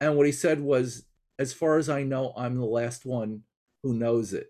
[0.00, 1.04] And what he said was,
[1.38, 3.42] as far as I know, I'm the last one
[3.82, 4.48] who knows it.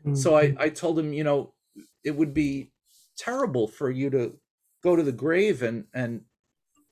[0.00, 0.14] Mm-hmm.
[0.14, 0.62] So I, mm-hmm.
[0.62, 1.52] I told him, you know,
[2.04, 2.72] it would be
[3.16, 4.38] terrible for you to
[4.84, 6.20] go to the grave and and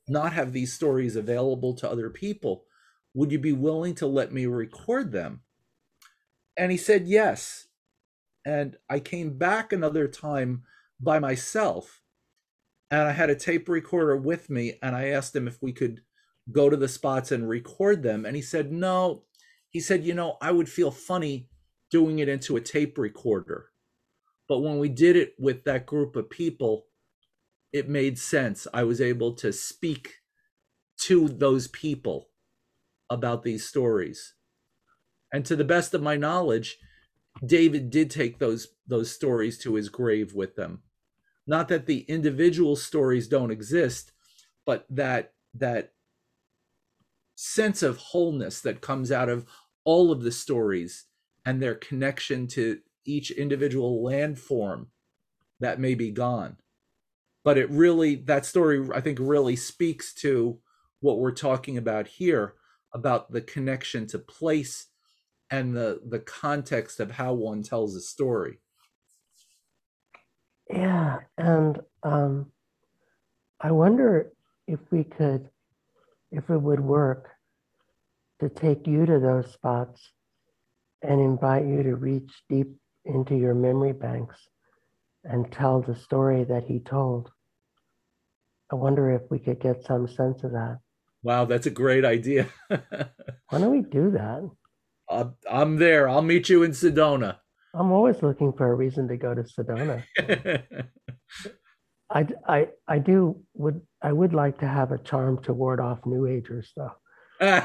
[0.08, 2.64] not have these stories available to other people.
[3.14, 5.42] Would you be willing to let me record them?
[6.56, 7.66] And he said, Yes.
[8.44, 10.64] And I came back another time
[10.98, 12.00] by myself
[12.90, 14.78] and I had a tape recorder with me.
[14.82, 16.00] And I asked him if we could
[16.50, 18.24] go to the spots and record them.
[18.24, 19.24] And he said, No.
[19.70, 21.48] He said, You know, I would feel funny
[21.90, 23.68] doing it into a tape recorder.
[24.48, 26.86] But when we did it with that group of people,
[27.72, 28.66] it made sense.
[28.72, 30.16] I was able to speak
[31.00, 32.28] to those people
[33.10, 34.34] about these stories.
[35.32, 36.78] And to the best of my knowledge,
[37.44, 40.82] David did take those those stories to his grave with them.
[41.46, 44.12] Not that the individual stories don't exist,
[44.66, 45.94] but that that
[47.34, 49.46] sense of wholeness that comes out of
[49.84, 51.06] all of the stories
[51.44, 54.86] and their connection to each individual landform
[55.58, 56.56] that may be gone
[57.44, 60.58] but it really that story i think really speaks to
[61.00, 62.54] what we're talking about here
[62.94, 64.86] about the connection to place
[65.50, 68.58] and the the context of how one tells a story.
[70.70, 72.50] Yeah and um
[73.60, 74.32] i wonder
[74.66, 75.50] if we could
[76.30, 77.28] if it would work
[78.40, 80.12] to take you to those spots
[81.02, 82.74] and invite you to reach deep
[83.04, 84.48] into your memory banks
[85.24, 87.30] and tell the story that he told.
[88.70, 90.78] I wonder if we could get some sense of that.
[91.22, 92.48] Wow, that's a great idea.
[92.68, 92.78] Why
[93.50, 94.50] don't we do that?
[95.08, 96.08] Uh, I'm there.
[96.08, 97.36] I'll meet you in Sedona.
[97.74, 100.02] I'm always looking for a reason to go to Sedona.
[102.10, 106.04] I, I, I do would I would like to have a charm to ward off
[106.04, 106.92] New Agers though.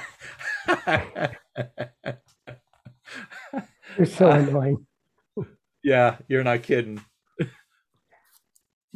[3.97, 4.85] You're so annoying.
[5.83, 7.01] Yeah, you're not kidding.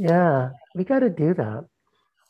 [0.01, 1.67] Yeah, we got to do that.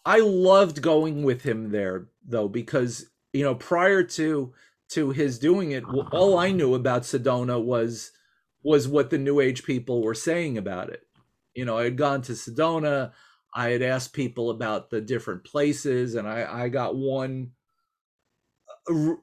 [0.04, 4.54] I loved going with him there though because you know prior to
[4.90, 8.12] to his doing it, all I knew about Sedona was
[8.62, 11.04] was what the New Age people were saying about it.
[11.56, 13.14] You know, I had gone to Sedona.
[13.56, 17.52] I had asked people about the different places, and I, I got one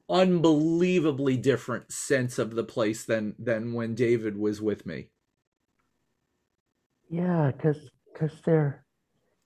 [0.09, 5.09] unbelievably different sense of the place than than when David was with me.
[7.11, 8.85] Yeah, because because they're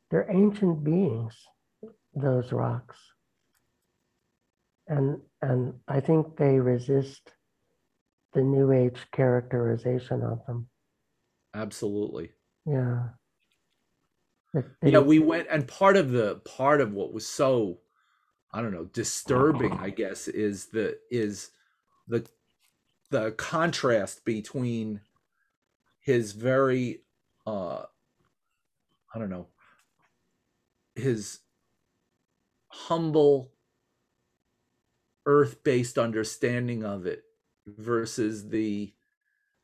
[0.09, 1.33] they're ancient beings,
[2.15, 2.97] those rocks,
[4.87, 7.31] and and I think they resist
[8.33, 10.67] the new age characterization of them.
[11.53, 12.31] Absolutely.
[12.65, 13.09] Yeah.
[14.53, 17.79] That Yeah, they- we went and part of the part of what was so
[18.55, 21.51] I don't know, disturbing, I guess, is the is
[22.07, 22.27] the
[23.09, 25.01] the contrast between
[25.99, 27.01] his very
[27.47, 27.83] uh
[29.13, 29.47] I don't know,
[30.95, 31.39] his
[32.69, 33.51] humble
[35.25, 37.23] earth-based understanding of it
[37.67, 38.93] versus the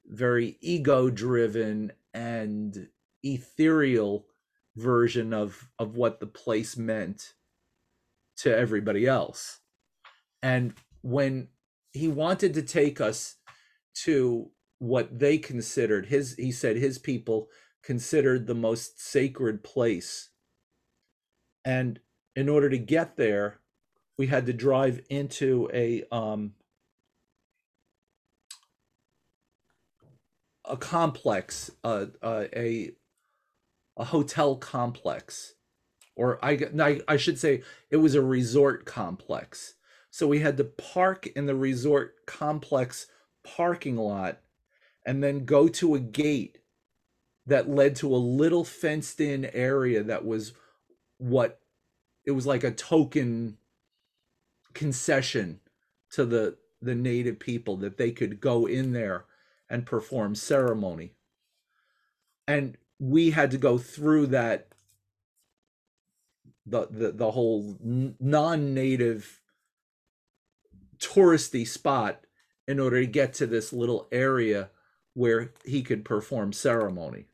[0.05, 2.89] very ego-driven and
[3.23, 4.25] ethereal
[4.75, 7.33] version of of what the place meant
[8.37, 9.59] to everybody else.
[10.41, 11.49] And when
[11.91, 13.35] he wanted to take us
[13.95, 17.49] to what they considered his he said his people
[17.83, 20.29] considered the most sacred place.
[21.65, 21.99] And
[22.35, 23.59] in order to get there,
[24.17, 26.53] we had to drive into a um
[30.65, 32.91] a complex, uh, uh, a
[33.97, 35.55] a hotel complex,
[36.15, 39.75] or I I should say it was a resort complex.
[40.11, 43.07] So we had to park in the resort complex
[43.43, 44.41] parking lot,
[45.05, 46.58] and then go to a gate
[47.49, 50.53] that led to a little fenced in area that was
[51.17, 51.59] what
[52.25, 53.57] it was like a token
[54.73, 55.59] concession
[56.11, 59.25] to the the native people that they could go in there
[59.69, 61.13] and perform ceremony.
[62.47, 64.69] And we had to go through that
[66.65, 69.41] the the, the whole non-native
[70.99, 72.21] touristy spot
[72.67, 74.69] in order to get to this little area
[75.15, 77.25] where he could perform ceremony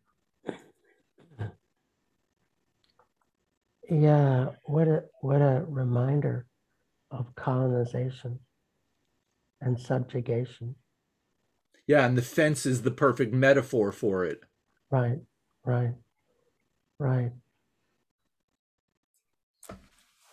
[3.90, 6.46] yeah, what a what a reminder
[7.12, 8.40] of colonization
[9.62, 10.76] and subjugation.
[11.88, 14.42] yeah and the fence is the perfect metaphor for it
[14.92, 15.20] Right,
[15.66, 15.94] right,
[17.00, 17.32] right.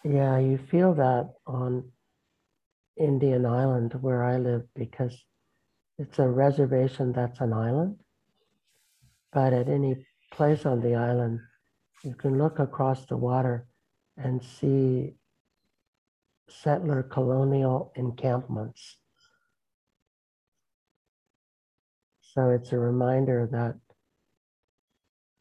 [0.05, 1.93] Yeah, you feel that on
[2.97, 5.25] Indian Island where I live because
[5.99, 8.01] it's a reservation that's an island.
[9.33, 11.41] But at any place on the island,
[12.03, 13.67] you can look across the water
[14.17, 15.15] and see
[16.49, 18.99] settler colonial encampments.
[22.21, 23.77] So it's a reminder that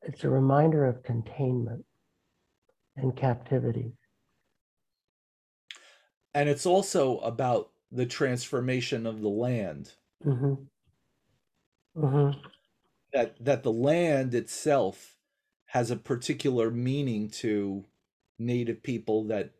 [0.01, 1.85] it's a reminder of containment
[2.95, 3.93] and captivity.
[6.33, 9.93] and it's also about the transformation of the land
[10.23, 10.53] hmm
[11.95, 12.31] hmm
[13.13, 15.10] that that the land itself
[15.71, 17.85] has a particular meaning to
[18.39, 19.51] native people that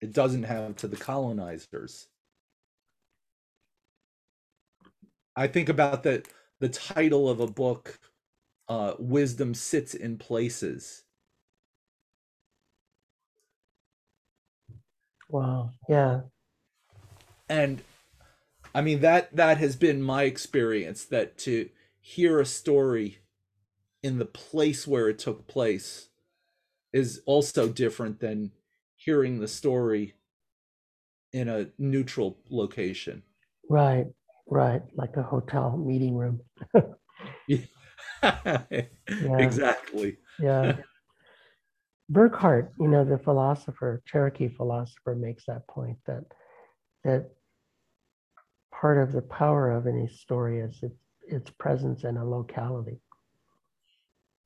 [0.00, 2.08] it doesn't have to the colonizers
[5.36, 6.24] i think about the
[6.60, 7.98] the title of a book
[8.68, 11.04] uh wisdom sits in places
[15.30, 15.70] Wow.
[15.88, 16.22] Yeah.
[17.48, 17.82] and
[18.74, 21.68] i mean that that has been my experience that to
[22.00, 23.18] hear a story
[24.02, 26.08] in the place where it took place
[26.92, 28.52] is also different than
[28.96, 30.14] hearing the story
[31.32, 33.22] in a neutral location
[33.68, 34.06] Right.
[34.46, 34.82] Right.
[34.94, 36.40] Like a hotel meeting room.
[37.46, 37.58] yeah.
[39.38, 40.76] exactly Yeah.
[42.10, 46.24] Burkhart, you know, the philosopher, Cherokee philosopher, makes that point that
[47.04, 47.30] that
[48.72, 50.96] part of the power of any story is its
[51.26, 52.98] its presence in a locality.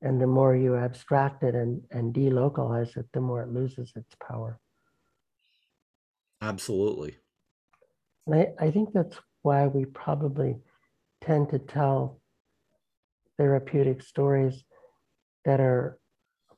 [0.03, 4.13] And the more you abstract it and, and delocalize it, the more it loses its
[4.15, 4.59] power.
[6.41, 7.15] absolutely
[8.27, 10.57] And I, I think that's why we probably
[11.21, 12.19] tend to tell
[13.37, 14.65] therapeutic stories
[15.45, 15.97] that are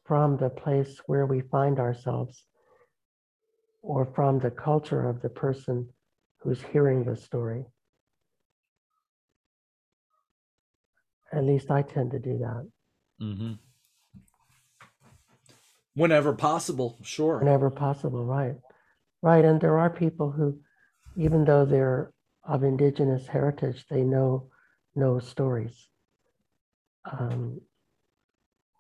[0.06, 2.46] from the place where we find ourselves
[3.84, 5.88] or from the culture of the person
[6.40, 7.66] who's hearing the story.
[11.32, 12.66] At least I tend to do that
[13.22, 13.54] mm-hmm.
[15.94, 18.56] whenever possible sure whenever possible, right?
[19.22, 19.46] Right.
[19.46, 20.60] And there are people who,
[21.18, 22.12] even though they're
[22.44, 24.50] of indigenous heritage, they know
[24.96, 25.90] know stories.
[27.10, 27.62] Um,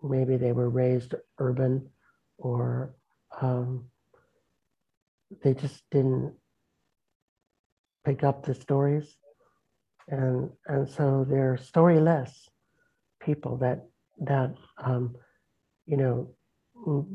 [0.04, 1.90] maybe they were raised urban
[2.38, 2.96] or
[3.42, 3.86] um,
[5.44, 6.34] they just didn't
[8.04, 9.18] pick up the stories.
[10.08, 12.32] And, and so they're storyless
[13.20, 13.88] people that,
[14.20, 14.54] that
[14.84, 15.16] um,
[15.86, 16.30] you know,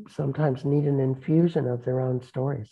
[0.09, 2.71] sometimes need an infusion of their own stories.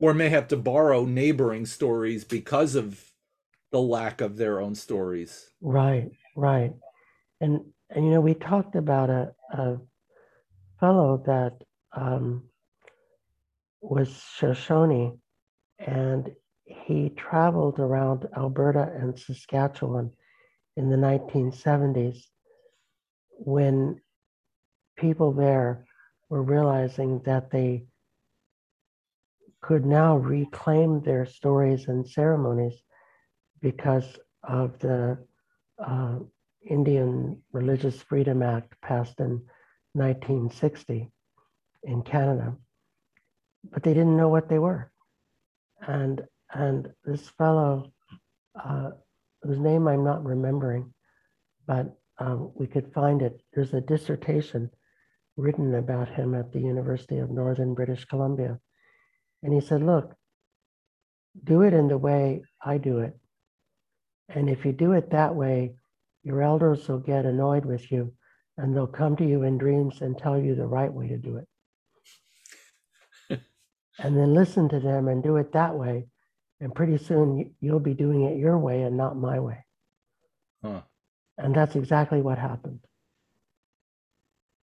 [0.00, 3.04] or may have to borrow neighboring stories because of
[3.72, 5.50] the lack of their own stories.
[5.60, 6.72] Right, right.
[7.40, 7.60] And
[7.90, 9.78] and you know, we talked about a, a
[10.78, 11.54] fellow that
[11.92, 12.44] um,
[13.80, 15.18] was Shoshone,
[15.78, 16.30] and
[16.64, 20.12] he traveled around Alberta and Saskatchewan
[20.78, 22.22] in the 1970s
[23.30, 24.00] when
[24.96, 25.84] people there
[26.28, 27.84] were realizing that they
[29.60, 32.80] could now reclaim their stories and ceremonies
[33.60, 35.18] because of the
[35.84, 36.18] uh,
[36.62, 39.42] Indian Religious Freedom Act passed in
[39.94, 41.10] 1960
[41.82, 42.56] in Canada,
[43.72, 44.92] but they didn't know what they were.
[45.80, 46.22] And
[46.52, 47.92] and this fellow,
[48.54, 48.90] uh,
[49.42, 50.92] whose name I'm not remembering,
[51.66, 53.40] but um, we could find it.
[53.52, 54.70] There's a dissertation
[55.36, 58.58] written about him at the University of Northern British Columbia.
[59.42, 60.14] And he said, Look,
[61.44, 63.16] do it in the way I do it.
[64.28, 65.74] And if you do it that way,
[66.24, 68.12] your elders will get annoyed with you
[68.58, 71.40] and they'll come to you in dreams and tell you the right way to do
[73.30, 73.40] it.
[74.00, 76.08] and then listen to them and do it that way.
[76.60, 79.64] And pretty soon you'll be doing it your way and not my way.
[80.62, 80.82] Huh.
[81.36, 82.80] And that's exactly what happened.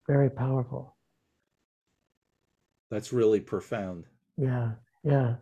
[0.08, 0.96] Very powerful.
[2.92, 4.06] That's really profound.
[4.38, 4.72] Yeah,
[5.04, 5.36] yeah.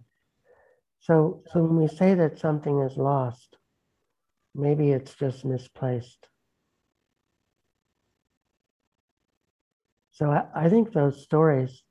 [1.00, 3.58] So, so when we say that something is lost,
[4.56, 6.30] maybe it's just misplaced.
[10.12, 11.84] So I, I think those stories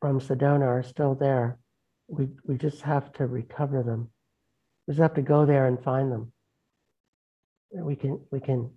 [0.00, 1.59] from Sedona are still there.
[2.10, 4.10] We, we just have to recover them.
[4.86, 6.32] We just have to go there and find them.
[7.72, 8.70] We can, we can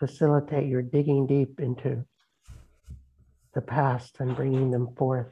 [0.00, 2.04] facilitate your digging deep into
[3.54, 5.28] the past and bringing them forth.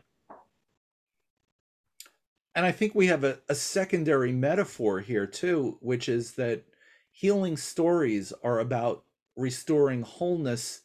[2.54, 6.64] And I think we have a, a secondary metaphor here too, which is that
[7.10, 9.04] healing stories are about
[9.36, 10.82] restoring wholeness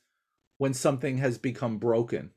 [0.58, 2.32] when something has become broken.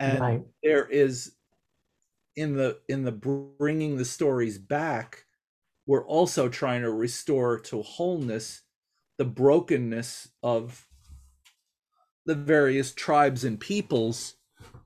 [0.00, 0.42] And right.
[0.62, 1.32] there is
[2.36, 5.24] in the in the bringing the stories back,
[5.86, 8.62] we're also trying to restore to wholeness
[9.18, 10.86] the brokenness of
[12.26, 14.34] the various tribes and peoples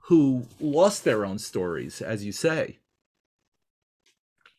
[0.01, 2.78] who lost their own stories, as you say.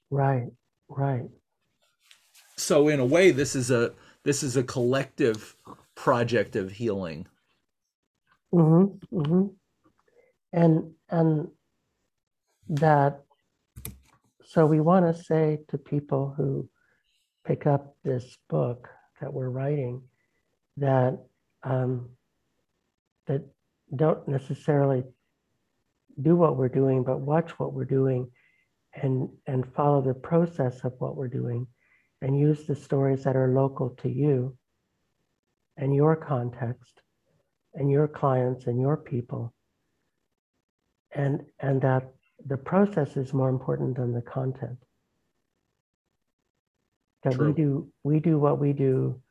[0.09, 0.47] Right,
[0.87, 1.29] right.
[2.55, 5.55] So in a way, this is a this is a collective
[5.95, 7.27] project of healing.
[8.53, 9.47] Mm-hmm, mm-hmm.
[10.53, 11.49] And and
[12.69, 13.21] that
[14.45, 16.67] so we want to say to people who
[17.45, 18.87] pick up this book
[19.21, 20.01] that we're writing
[20.77, 21.19] that
[21.63, 22.09] um,
[23.27, 23.43] that
[23.95, 25.03] don't necessarily
[26.21, 28.29] do what we're doing, but watch what we're doing
[29.01, 31.67] and and follow the process of what we're doing
[32.21, 34.57] and use the stories that are local to you
[35.77, 37.01] and your context
[37.75, 39.53] and your clients and your people.
[41.11, 42.11] And and that
[42.45, 44.77] the process is more important than the content.
[47.23, 47.47] That True.
[47.47, 49.21] we do we do what we do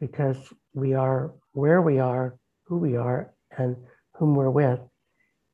[0.00, 0.36] because
[0.74, 3.76] we are where we are who we are and
[4.16, 4.80] whom we're with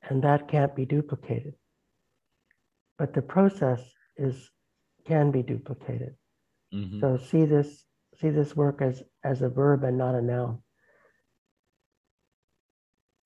[0.03, 1.55] and that can't be duplicated.
[2.99, 3.81] But the process
[4.17, 4.51] is
[5.07, 6.15] can be duplicated.
[6.75, 7.01] Mm-hmm.
[7.01, 7.87] so see this
[8.21, 10.59] see this work as as a verb and not a noun.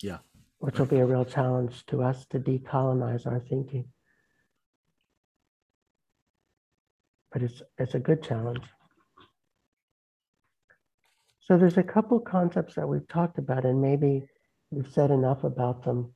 [0.00, 0.18] Yeah
[0.62, 3.84] which will be a real challenge to us to decolonize our thinking
[7.32, 8.64] but it's it's a good challenge.
[11.40, 14.22] So there's a couple concepts that we've talked about, and maybe
[14.70, 16.14] we've said enough about them.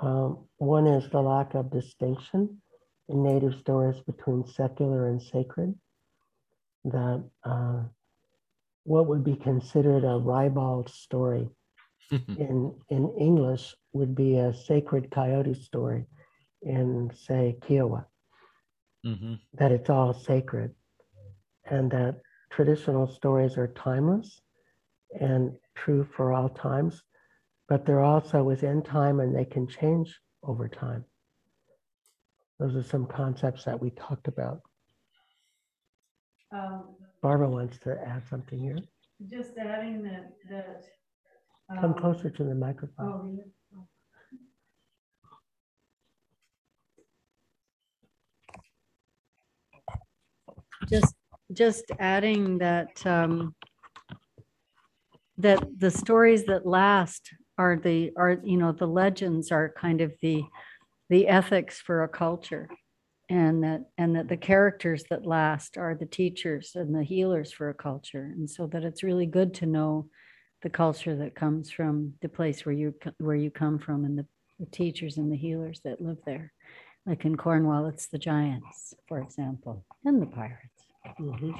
[0.00, 2.62] Um, one is the lack of distinction
[3.08, 5.74] in native stories between secular and sacred.
[6.84, 7.82] That uh,
[8.84, 11.48] what would be considered a ribald story
[12.10, 16.06] in in English would be a sacred coyote story
[16.62, 18.06] in, say, Kiowa
[19.04, 19.34] mm-hmm.
[19.54, 20.74] that it's all sacred
[21.66, 22.20] and that
[22.50, 24.40] traditional stories are timeless
[25.20, 27.02] and true for all times,
[27.68, 31.04] but they're also within time and they can change over time.
[32.58, 34.60] Those are some concepts that we talked about.
[36.52, 38.78] Um, Barbara wants to add something here.
[39.28, 40.84] Just adding that that
[41.80, 43.12] come closer to the microphone.
[43.12, 43.44] Oh, yeah.
[50.88, 51.14] just
[51.52, 53.54] just adding that um,
[55.38, 60.12] that the stories that last are the are you know the legends are kind of
[60.22, 60.42] the
[61.10, 62.68] the ethics for a culture
[63.30, 67.70] and that and that the characters that last are the teachers and the healers for
[67.70, 70.08] a culture and so that it's really good to know
[70.64, 74.26] the culture that comes from the place where you where you come from and the,
[74.58, 76.52] the teachers and the healers that live there
[77.06, 80.84] like in cornwall it's the giants for example and the pirates
[81.20, 81.54] Mhm.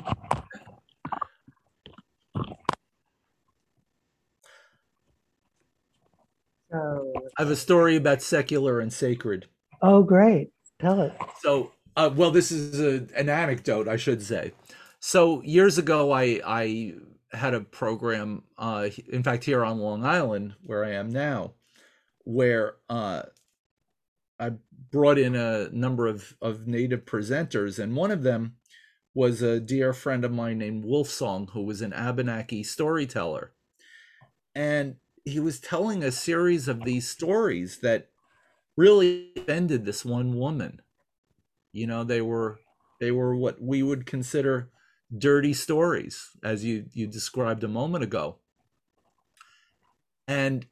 [6.71, 9.49] So, I have a story about secular and sacred.
[9.83, 10.51] oh, great.
[10.81, 11.13] Tell it.
[11.43, 14.53] So, uh, well, this is a, an anecdote, I should say.
[15.01, 16.95] So years ago, I I
[17.35, 21.55] had a program, uh, in fact, here on Long Island, where I am now,
[22.25, 23.23] where uh,
[24.39, 24.53] I
[24.91, 28.57] brought in a number of of native presenters, and one of them
[29.15, 33.53] was a dear friend of mine named Wolfsong, who was an Abenaki storyteller,
[34.55, 38.11] and he was telling a series of these stories that
[38.77, 40.81] really offended this one woman.
[41.73, 42.61] You know they were
[43.01, 44.71] they were what we would consider
[45.17, 48.39] dirty stories as you you described a moment ago.
[50.27, 50.67] And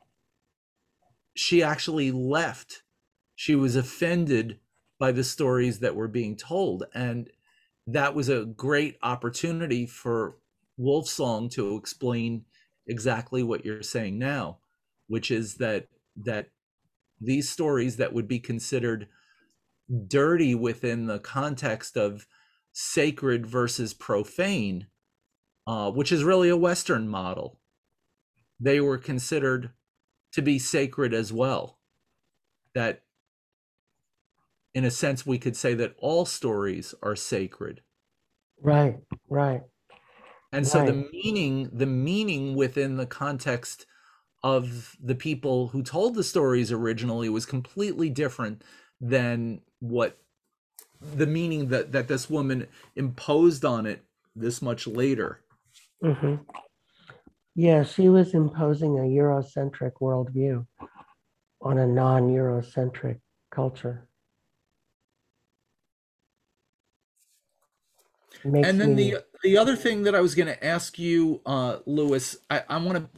[1.34, 2.82] she actually left.
[3.34, 4.58] She was offended
[4.98, 6.84] by the stories that were being told.
[6.94, 7.30] And
[7.86, 10.36] that was a great opportunity for
[10.76, 12.44] Wolf Song to explain
[12.86, 14.58] exactly what you're saying now
[15.12, 16.48] which is that that
[17.20, 19.08] these stories that would be considered
[20.06, 22.26] dirty within the context of
[22.72, 24.86] sacred versus profane,
[25.66, 27.60] uh, which is really a Western model,
[28.58, 29.70] they were considered
[30.32, 31.78] to be sacred as well.
[32.74, 33.02] That,
[34.74, 37.82] in a sense, we could say that all stories are sacred.
[38.60, 39.62] Right, right.
[40.52, 43.86] And so the meaning, the meaning within the context
[44.42, 48.62] of the people who told the stories originally was completely different
[49.00, 50.21] than what
[51.14, 52.66] the meaning that that this woman
[52.96, 54.04] imposed on it
[54.34, 55.40] this much later.
[56.02, 56.36] Mm-hmm.
[57.54, 60.66] Yeah, she was imposing a Eurocentric worldview
[61.60, 63.20] on a non Eurocentric
[63.50, 64.08] culture.
[68.44, 71.40] Makes and then me- the the other thing that I was going to ask you,
[71.44, 73.08] uh, Lewis, I, I want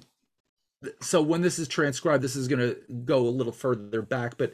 [0.83, 0.95] to.
[1.01, 4.53] So when this is transcribed, this is going to go a little further back, but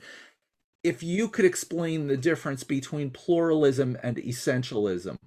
[0.83, 5.19] if you could explain the difference between pluralism and essentialism.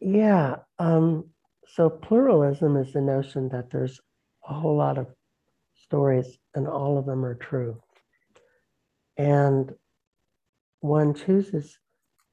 [0.00, 0.56] Yeah.
[0.78, 1.30] Um,
[1.66, 4.00] so pluralism is the notion that there's
[4.48, 5.08] a whole lot of
[5.74, 7.80] stories and all of them are true.
[9.16, 9.72] And
[10.80, 11.78] one chooses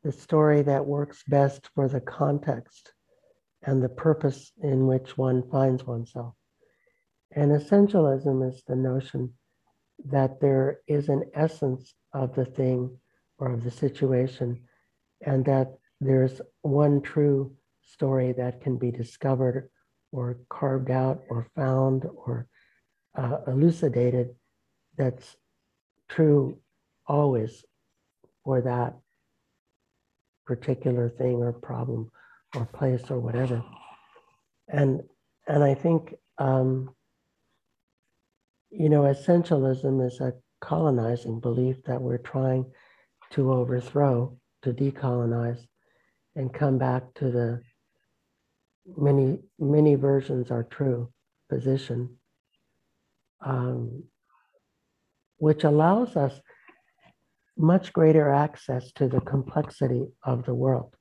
[0.03, 2.93] the story that works best for the context
[3.63, 6.35] and the purpose in which one finds oneself.
[7.31, 9.33] And essentialism is the notion
[10.03, 12.97] that there is an essence of the thing
[13.37, 14.61] or of the situation,
[15.25, 19.69] and that there's one true story that can be discovered
[20.11, 22.47] or carved out or found or
[23.15, 24.35] uh, elucidated
[24.97, 25.35] that's
[26.09, 26.57] true
[27.07, 27.63] always
[28.43, 28.95] for that
[30.45, 32.11] particular thing or problem
[32.55, 33.63] or place or whatever.
[34.69, 35.01] And
[35.47, 36.94] and I think um,
[38.77, 42.65] you know essentialism is a colonizing belief that we're trying
[43.31, 45.65] to overthrow, to decolonize,
[46.35, 47.61] and come back to the
[48.97, 51.09] many many versions are true
[51.49, 52.17] position,
[53.45, 54.03] um,
[55.37, 56.39] which allows us
[57.57, 60.93] much greater access to the complexity of the world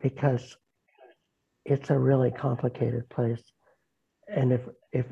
[0.00, 0.56] because
[1.64, 3.42] it's a really complicated place.
[4.28, 5.06] And if, if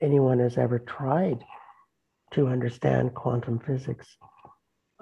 [0.00, 1.44] anyone has ever tried
[2.32, 4.16] to understand quantum physics,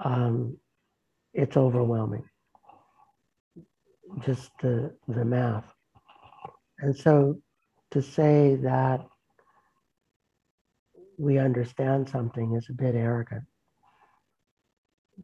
[0.03, 0.57] um,
[1.35, 2.25] it's overwhelming.
[4.25, 5.65] Just the, the math.
[6.79, 7.41] And so
[7.91, 9.07] to say that
[11.19, 13.45] we understand something is a bit arrogant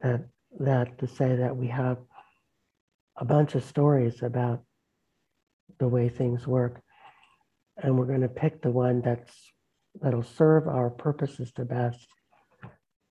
[0.00, 0.26] that
[0.58, 1.98] that to say that we have
[3.16, 4.62] a bunch of stories about
[5.78, 6.80] the way things work
[7.78, 9.34] and we're going to pick the one that's
[10.00, 12.06] that'll serve our purposes the best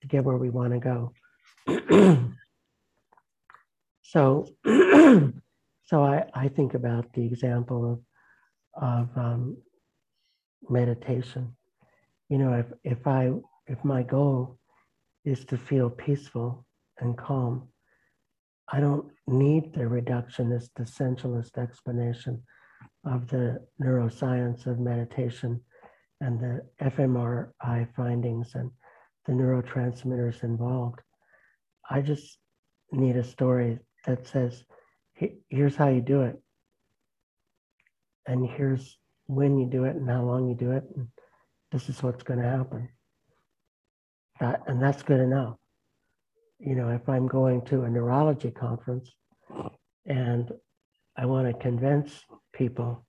[0.01, 1.13] to get where we want to go
[4.01, 4.47] so
[5.85, 7.99] so I, I think about the example of
[8.73, 9.57] of um,
[10.69, 11.55] meditation
[12.29, 13.31] you know if if i
[13.67, 14.57] if my goal
[15.25, 16.65] is to feel peaceful
[16.99, 17.67] and calm.
[18.69, 22.41] I don't need the reductionist, essentialist explanation
[23.05, 25.61] of the neuroscience of meditation
[26.21, 28.71] and the fMRI findings and
[29.25, 30.99] the neurotransmitters involved.
[31.89, 32.37] I just
[32.91, 34.63] need a story that says,
[35.49, 36.41] here's how you do it.
[38.27, 40.83] And here's when you do it and how long you do it.
[40.95, 41.07] And
[41.71, 42.89] this is what's going to happen.
[44.39, 45.57] That, and that's good enough.
[46.59, 49.11] You know, if I'm going to a neurology conference
[50.05, 50.51] and
[51.17, 52.23] I want to convince
[52.53, 53.05] people,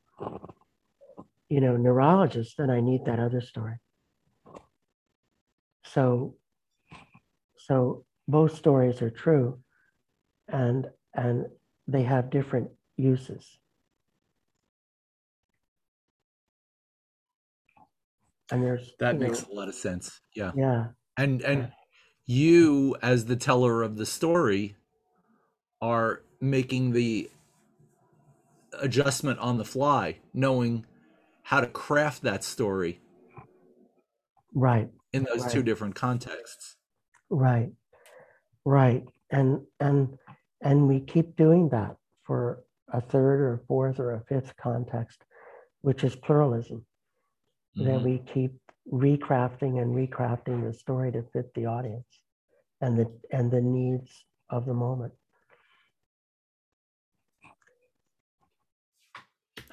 [1.52, 3.74] you know, neurologists, then I need that other story.
[5.84, 6.36] So,
[7.58, 9.58] so both stories are true,
[10.48, 11.44] and and
[11.86, 13.58] they have different uses.
[18.50, 20.22] And there's that makes know, a lot of sense.
[20.34, 20.52] Yeah.
[20.56, 20.86] Yeah.
[21.18, 21.68] And and yeah.
[22.24, 24.76] you as the teller of the story
[25.82, 27.28] are making the
[28.80, 30.86] adjustment on the fly, knowing
[31.52, 32.98] how to craft that story.
[34.54, 34.88] Right.
[35.12, 35.52] In those right.
[35.52, 36.76] two different contexts.
[37.28, 37.68] Right.
[38.64, 39.04] Right.
[39.30, 40.16] And and
[40.62, 45.26] and we keep doing that for a third or a fourth or a fifth context,
[45.82, 46.86] which is pluralism.
[47.76, 47.86] Mm-hmm.
[47.86, 48.52] That we keep
[48.90, 52.08] recrafting and recrafting the story to fit the audience
[52.80, 55.12] and the and the needs of the moment.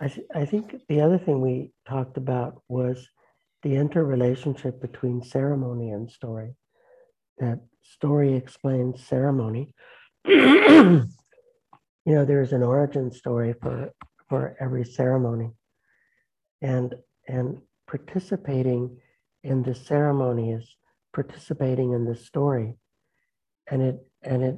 [0.01, 3.09] I, th- I think the other thing we talked about was
[3.63, 6.55] the interrelationship between ceremony and story.
[7.39, 9.73] That story explains ceremony.
[10.25, 11.05] you
[12.05, 13.91] know, there's an origin story for
[14.29, 15.51] for every ceremony,
[16.61, 16.95] and
[17.27, 18.97] and participating
[19.43, 20.75] in the ceremony is
[21.13, 22.77] participating in the story,
[23.69, 24.57] and it and it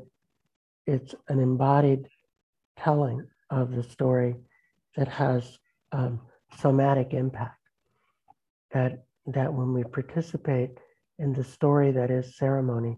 [0.86, 2.08] it's an embodied
[2.78, 4.36] telling of the story
[4.96, 5.58] that has
[5.92, 6.22] um,
[6.58, 7.58] somatic impact.
[8.74, 10.72] That, that when we participate
[11.20, 12.98] in the story that is ceremony,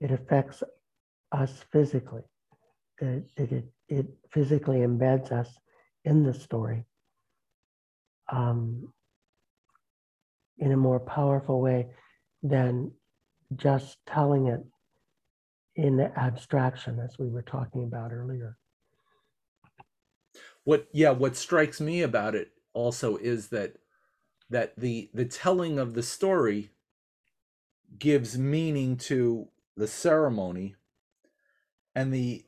[0.00, 0.62] it affects
[1.32, 2.22] us physically.
[3.00, 5.48] That it, it, it physically embeds us
[6.04, 6.84] in the story
[8.30, 8.92] um,
[10.58, 11.88] in a more powerful way
[12.42, 12.92] than
[13.56, 14.60] just telling it
[15.76, 18.56] in the abstraction, as we were talking about earlier
[20.70, 23.74] what yeah what strikes me about it also is that
[24.50, 26.70] that the the telling of the story
[27.98, 30.76] gives meaning to the ceremony
[31.96, 32.44] and the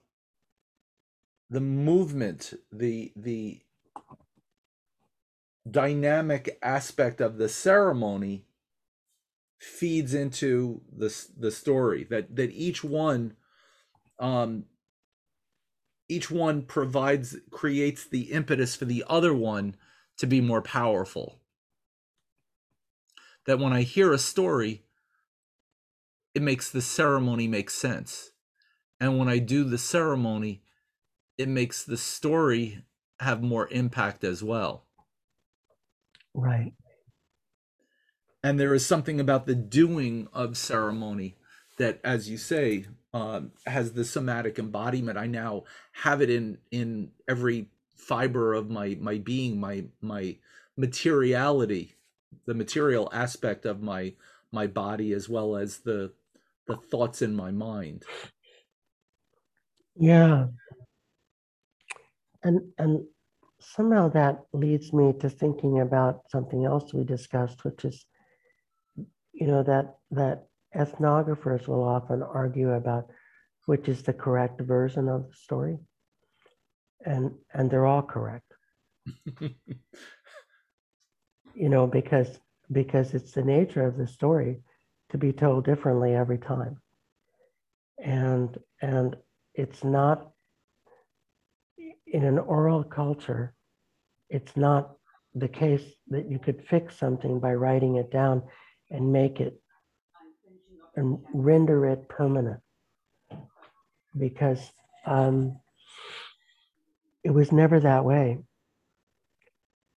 [1.50, 3.60] the movement the the
[5.68, 8.46] dynamic aspect of the ceremony
[9.58, 13.34] feeds into the the story that that each one
[14.20, 14.64] um
[16.12, 19.74] each one provides creates the impetus for the other one
[20.18, 21.40] to be more powerful.
[23.46, 24.84] That when i hear a story
[26.34, 28.32] it makes the ceremony make sense.
[29.00, 30.62] And when i do the ceremony
[31.38, 32.84] it makes the story
[33.20, 34.84] have more impact as well.
[36.34, 36.74] Right.
[38.44, 41.36] And there is something about the doing of ceremony
[41.78, 45.18] that as you say um, has the somatic embodiment.
[45.18, 50.36] I now have it in in every fiber of my my being my my
[50.76, 51.94] materiality
[52.46, 54.14] the material aspect of my
[54.50, 56.12] my body as well as the
[56.66, 58.04] the thoughts in my mind.
[59.96, 60.46] Yeah.
[62.42, 63.04] And and
[63.60, 68.04] somehow that leads me to thinking about something else we discussed which is
[69.32, 73.10] you know that that ethnographers will often argue about
[73.66, 75.78] which is the correct version of the story.
[77.04, 78.52] And and they're all correct.
[81.54, 82.38] you know, because
[82.70, 84.62] because it's the nature of the story
[85.10, 86.80] to be told differently every time.
[87.98, 89.16] And and
[89.54, 90.30] it's not
[92.06, 93.54] in an oral culture,
[94.28, 94.96] it's not
[95.34, 98.42] the case that you could fix something by writing it down
[98.90, 99.61] and make it
[100.96, 102.60] and render it permanent
[104.16, 104.70] because
[105.06, 105.58] um,
[107.24, 108.38] it was never that way.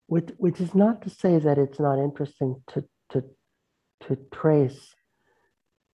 [0.07, 3.23] Which, which is not to say that it's not interesting to, to,
[4.07, 4.93] to trace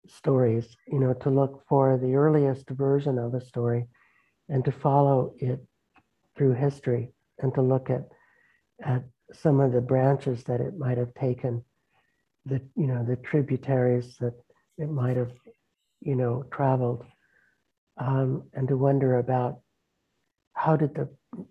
[0.08, 3.88] stories, you know, to look for the earliest version of a story
[4.50, 5.60] and to follow it
[6.36, 8.08] through history and to look at,
[8.84, 11.64] at some of the branches that it might have taken,
[12.46, 14.34] the, you know, the tributaries that
[14.80, 15.34] it might have,
[16.02, 17.04] you know, traveled,
[17.98, 19.60] um, and to wonder about
[20.54, 21.08] how did the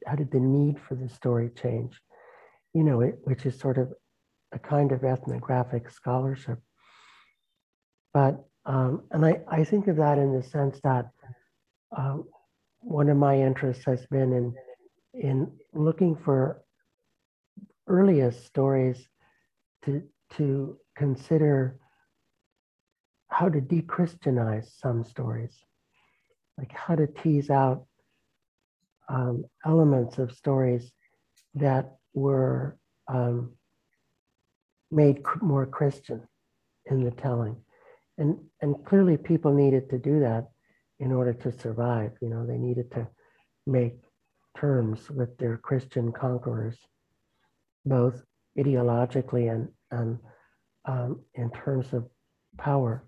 [0.06, 1.94] how did the need for the story change,
[2.74, 3.88] you know, it, which is sort of
[4.52, 6.58] a kind of ethnographic scholarship.
[8.12, 8.34] But
[8.76, 11.06] Um, and I, I think of that in the sense that
[11.96, 12.28] um,
[12.80, 14.46] one of my interests has been in
[15.28, 15.36] in
[15.72, 16.40] looking for
[17.86, 18.98] earliest stories
[19.84, 20.02] to
[20.36, 20.46] to
[21.02, 21.78] consider
[23.38, 25.56] how to de-Christianize some stories,
[26.58, 27.86] like how to tease out
[29.08, 30.90] um, elements of stories
[31.54, 33.52] that were um,
[34.90, 36.20] made more Christian
[36.90, 37.54] in the telling.
[38.18, 40.48] And, and clearly people needed to do that
[40.98, 42.10] in order to survive.
[42.20, 43.06] You know, they needed to
[43.68, 43.94] make
[44.56, 46.76] terms with their Christian conquerors,
[47.86, 48.20] both
[48.58, 50.18] ideologically and, and
[50.86, 52.08] um, in terms of
[52.58, 53.04] power.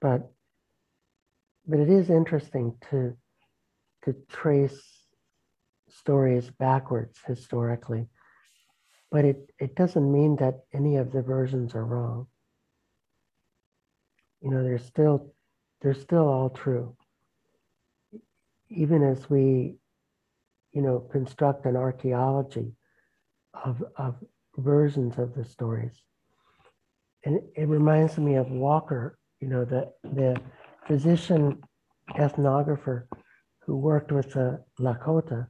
[0.00, 0.30] But,
[1.66, 3.16] but it is interesting to,
[4.04, 4.80] to trace
[5.88, 8.08] stories backwards historically.
[9.10, 12.26] But it, it doesn't mean that any of the versions are wrong.
[14.40, 15.32] You know, they're still
[15.80, 16.96] they're still all true.
[18.68, 19.76] Even as we,
[20.72, 22.72] you know, construct an archaeology
[23.54, 24.16] of, of
[24.56, 26.02] versions of the stories.
[27.24, 30.40] And it, it reminds me of Walker, you know, the, the
[30.86, 31.62] physician
[32.16, 33.04] ethnographer
[33.60, 35.46] who worked with the Lakota,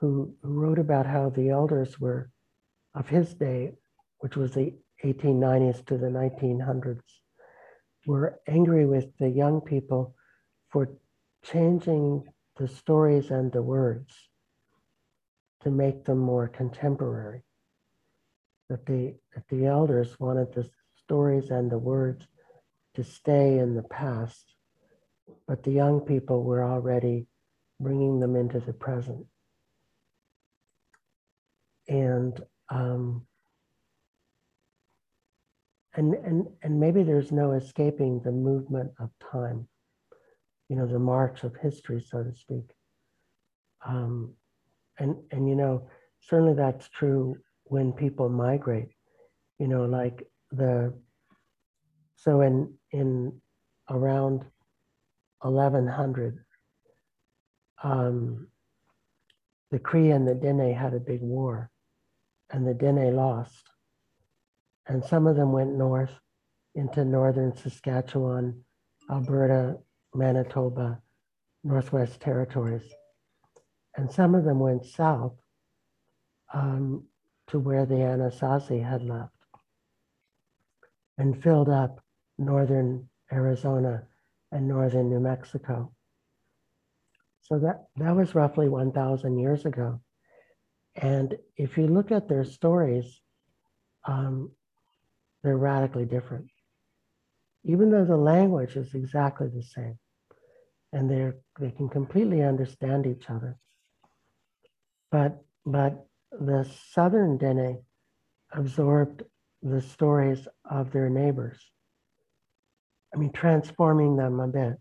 [0.00, 2.30] who, who wrote about how the elders were
[2.94, 3.72] of his day,
[4.18, 4.74] which was the
[5.04, 7.02] 1890s to the 1900s,
[8.06, 10.14] were angry with the young people
[10.70, 10.88] for
[11.44, 12.24] changing
[12.56, 14.14] the stories and the words
[15.62, 17.42] to make them more contemporary.
[18.68, 22.26] That the, that the elders wanted the stories and the words
[22.94, 24.54] to stay in the past,
[25.46, 27.26] but the young people were already
[27.80, 29.26] bringing them into the present.
[31.88, 32.40] And
[32.70, 33.26] um,
[35.96, 39.68] and and and maybe there's no escaping the movement of time
[40.68, 42.70] you know the march of history so to speak
[43.86, 44.32] um,
[44.98, 45.88] and and you know
[46.20, 48.88] certainly that's true when people migrate
[49.58, 50.92] you know like the
[52.16, 53.40] so in in
[53.90, 54.44] around
[55.40, 56.38] 1100
[57.82, 58.46] um,
[59.70, 61.70] the cree and the dene had a big war
[62.50, 63.68] and the dene lost
[64.86, 66.18] and some of them went north
[66.74, 68.64] into northern Saskatchewan,
[69.10, 69.78] Alberta,
[70.14, 71.00] Manitoba,
[71.62, 72.84] Northwest Territories.
[73.96, 75.34] And some of them went south
[76.52, 77.04] um,
[77.48, 79.30] to where the Anasazi had left
[81.16, 82.03] and filled up
[82.38, 84.04] northern Arizona
[84.52, 85.92] and northern New Mexico.
[87.42, 90.00] So that, that was roughly 1,000 years ago.
[90.96, 93.20] And if you look at their stories,
[94.06, 94.52] um,
[95.42, 96.46] they're radically different.
[97.64, 99.98] Even though the language is exactly the same
[100.92, 103.56] and they're, they can completely understand each other.
[105.10, 107.82] But, but the Southern Dene
[108.52, 109.22] absorbed
[109.62, 111.58] the stories of their neighbors.
[113.14, 114.74] I mean, transforming them a bit.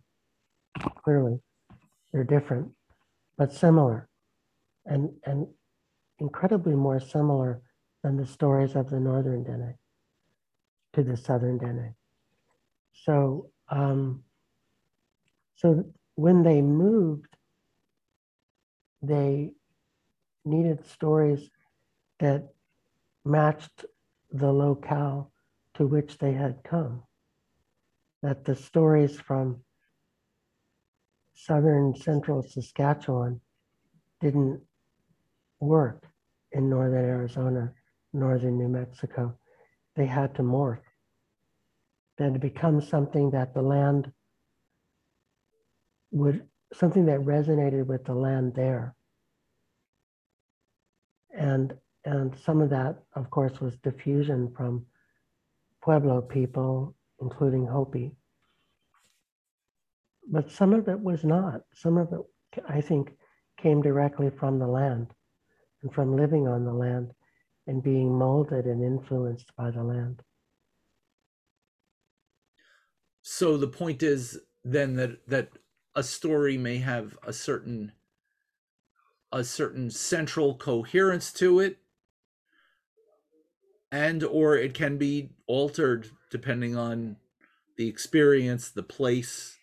[1.03, 1.39] Clearly,
[2.11, 2.71] they're different,
[3.37, 4.09] but similar,
[4.85, 5.47] and and
[6.19, 7.61] incredibly more similar
[8.01, 9.75] than the stories of the Northern Dene
[10.93, 11.93] to the southern Dene.
[13.05, 14.23] So, um,
[15.55, 15.85] so
[16.15, 17.37] when they moved,
[19.01, 19.51] they
[20.45, 21.49] needed stories
[22.19, 22.49] that
[23.25, 23.85] matched
[24.31, 25.31] the locale
[25.75, 27.03] to which they had come.
[28.23, 29.61] That the stories from
[31.35, 33.39] southern central Saskatchewan
[34.19, 34.61] didn't
[35.59, 36.07] work
[36.51, 37.71] in northern Arizona,
[38.13, 39.37] northern New Mexico
[39.95, 40.79] they had to morph.
[42.17, 44.11] Then to become something that the land
[46.11, 48.95] would, something that resonated with the land there.
[51.35, 51.73] And,
[52.05, 54.85] and some of that, of course, was diffusion from
[55.81, 58.15] Pueblo people, including Hopi.
[60.29, 61.61] But some of it was not.
[61.73, 63.11] Some of it, I think,
[63.57, 65.07] came directly from the land
[65.81, 67.11] and from living on the land
[67.67, 70.21] and being molded and influenced by the land.
[73.21, 75.49] So the point is then that that
[75.95, 77.93] a story may have a certain
[79.31, 81.77] a certain central coherence to it
[83.93, 87.15] and or it can be altered depending on
[87.77, 89.55] the experience the place.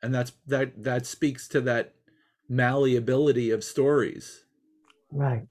[0.00, 1.94] And that's that that speaks to that
[2.48, 4.44] malleability of stories.
[5.10, 5.48] Right.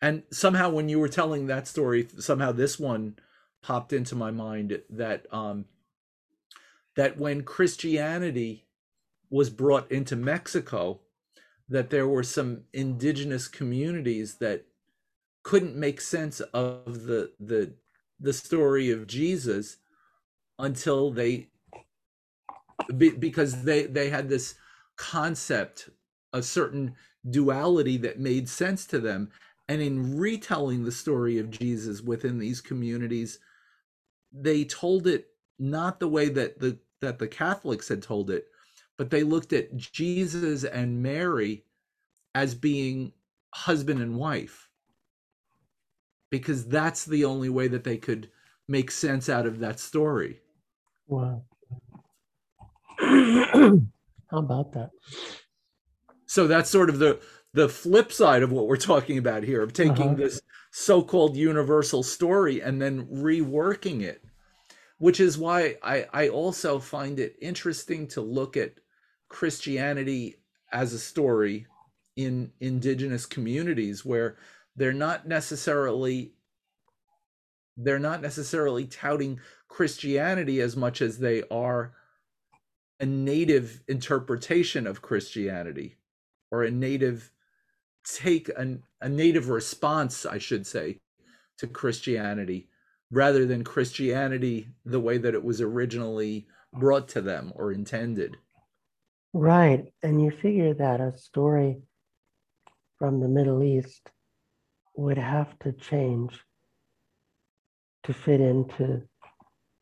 [0.00, 3.16] And somehow when you were telling that story somehow this one
[3.62, 5.66] popped into my mind that um,
[6.96, 8.66] that when Christianity
[9.30, 11.00] was brought into Mexico,
[11.68, 14.66] that there were some indigenous communities that
[15.42, 17.74] couldn't make sense of the the
[18.20, 19.78] the story of Jesus
[20.58, 21.48] until they
[22.96, 24.54] be, because they they had this
[24.96, 25.90] concept
[26.32, 26.94] a certain
[27.30, 29.30] duality that made sense to them.
[29.68, 33.38] And in retelling the story of Jesus within these communities
[34.32, 35.28] they told it
[35.58, 38.46] not the way that the that the Catholics had told it
[38.98, 41.64] but they looked at Jesus and Mary
[42.34, 43.12] as being
[43.54, 44.68] husband and wife
[46.32, 48.30] because that's the only way that they could
[48.66, 50.40] make sense out of that story.
[51.06, 51.44] Wow.
[52.98, 54.90] How about that?
[56.26, 57.20] So that's sort of the
[57.54, 60.14] the flip side of what we're talking about here of taking Uh-huh.
[60.14, 60.40] this
[60.70, 64.24] so-called universal story and then reworking it
[64.96, 68.76] which is why I, I also find it interesting to look at
[69.28, 70.36] christianity
[70.72, 71.66] as a story
[72.16, 74.38] in indigenous communities where
[74.76, 76.32] they're not necessarily
[77.76, 81.92] they're not necessarily touting christianity as much as they are
[83.00, 85.96] a native interpretation of christianity
[86.50, 87.30] or a native
[88.04, 90.98] take an, a native response i should say
[91.58, 92.68] to christianity
[93.10, 98.36] rather than christianity the way that it was originally brought to them or intended
[99.32, 99.92] Right.
[100.02, 101.82] And you figure that a story
[102.98, 104.10] from the Middle East
[104.94, 106.38] would have to change
[108.04, 109.02] to fit into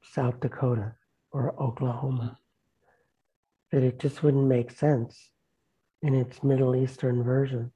[0.02, 0.94] South Dakota
[1.32, 2.38] or Oklahoma.
[3.72, 5.30] That it just wouldn't make sense
[6.02, 7.72] in its Middle Eastern version.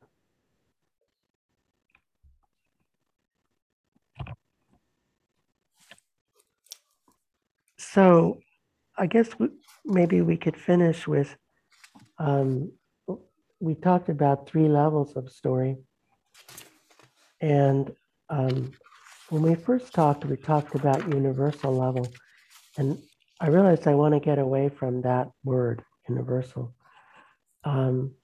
[7.78, 8.40] So
[8.96, 9.48] I guess we,
[9.84, 11.36] maybe we could finish with
[12.18, 12.72] um,
[13.60, 15.76] we talked about three levels of story.
[17.44, 17.92] And
[18.30, 18.72] um,
[19.28, 22.08] when we first talked, we talked about universal level.
[22.78, 22.98] And
[23.40, 26.74] I realized I want to get away from that word, universal.
[27.64, 28.14] Um,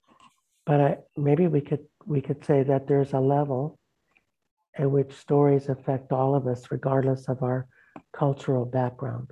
[0.65, 3.77] but I, maybe we could we could say that there's a level
[4.75, 7.67] at which stories affect all of us, regardless of our
[8.13, 9.31] cultural background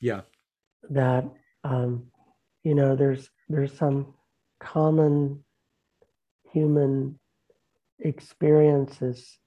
[0.00, 0.22] yeah
[0.88, 1.24] that
[1.64, 2.06] um,
[2.64, 4.14] you know there's there's some
[4.58, 5.44] common
[6.52, 7.18] human
[8.00, 9.38] experiences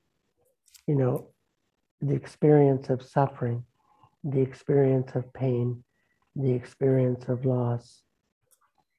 [0.87, 1.27] you know
[2.01, 3.63] the experience of suffering
[4.23, 5.83] the experience of pain
[6.35, 8.01] the experience of loss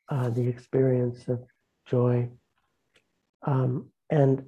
[0.08, 1.44] uh, the experience of
[1.86, 2.28] joy
[3.46, 4.44] um, and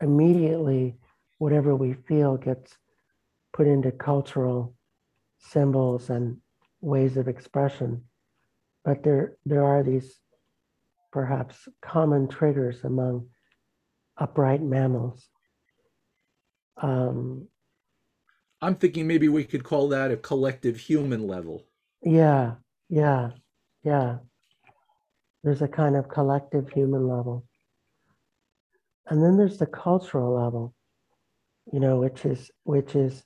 [0.00, 0.96] immediately
[1.38, 2.76] whatever we feel gets
[3.52, 4.74] put into cultural
[5.38, 6.38] symbols and
[6.80, 8.04] ways of expression.
[8.84, 10.18] But there, there are these
[11.12, 13.28] perhaps common triggers among
[14.20, 15.28] upright mammals.
[16.80, 17.48] Um,
[18.62, 21.66] i'm thinking maybe we could call that a collective human level
[22.02, 22.54] yeah,
[22.88, 23.30] yeah,
[23.84, 24.18] yeah.
[25.42, 27.46] There's a kind of collective human level.
[29.06, 30.74] And then there's the cultural level,
[31.72, 33.24] you know, which is which is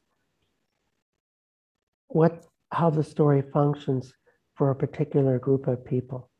[2.09, 4.13] what how the story functions
[4.57, 6.31] for a particular group of people.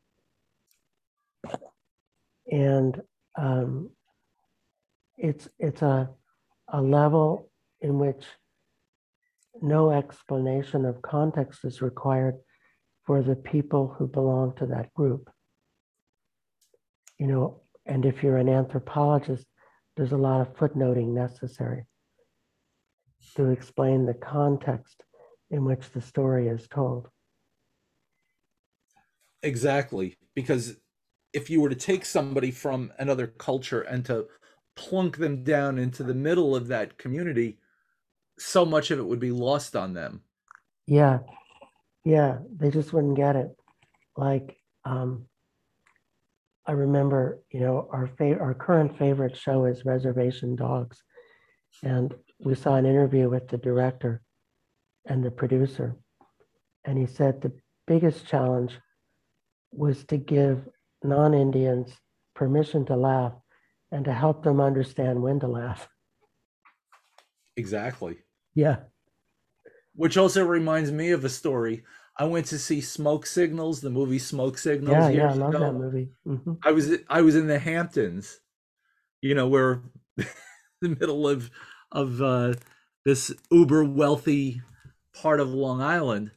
[2.51, 3.01] And
[3.37, 3.91] um,
[5.17, 6.09] it's it's a
[6.71, 7.49] a level
[7.81, 8.25] in which
[9.61, 12.35] no explanation of context is required
[13.05, 15.29] for the people who belong to that group.
[17.19, 19.45] You know, and if you're an anthropologist,
[19.95, 21.85] there's a lot of footnoting necessary
[23.35, 25.03] to explain the context
[25.49, 27.07] in which the story is told.
[29.45, 30.77] exactly because
[31.33, 34.25] if you were to take somebody from another culture and to
[34.75, 37.57] plunk them down into the middle of that community
[38.37, 40.21] so much of it would be lost on them
[40.85, 41.19] Yeah,
[42.03, 43.49] yeah, they just wouldn't get it.
[44.15, 45.25] Like, um,
[46.67, 51.01] I remember, you know, our fa- our current favorite show is Reservation Dogs,
[51.83, 54.21] and we saw an interview with the director
[55.07, 55.95] and the producer,
[56.85, 57.53] and he said the
[57.87, 58.73] biggest challenge
[59.71, 60.67] was to give
[61.03, 61.91] non-Indians
[62.35, 63.33] permission to laugh
[63.91, 65.89] and to help them understand when to laugh.
[67.57, 68.23] exactly
[68.55, 68.85] Yeah.
[69.93, 71.83] which also reminds me of a story
[72.17, 75.59] i went to see smoke signals the movie smoke signals Yeah, yeah, I love ago.
[75.59, 76.11] that movie.
[76.23, 78.41] hmm I was I was in the Hamptons,
[79.21, 79.83] you know, where
[80.81, 81.51] the middle of
[81.91, 82.55] of uh,
[83.05, 84.61] this uber wealthy
[85.13, 86.31] part of Long Island.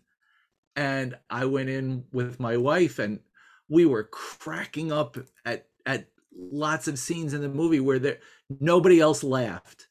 [0.76, 3.20] And I went in with my wife and
[3.68, 6.08] we were cracking up at at
[6.38, 8.18] lots of scenes in the movie where there
[8.60, 9.88] nobody else laughed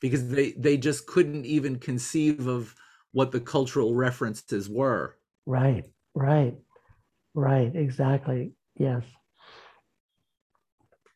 [0.00, 2.74] because they they just couldn't even conceive of
[3.12, 5.16] what the cultural references were.
[5.46, 5.84] Right,
[6.14, 6.56] right,
[7.34, 8.54] right, exactly.
[8.76, 9.04] Yes.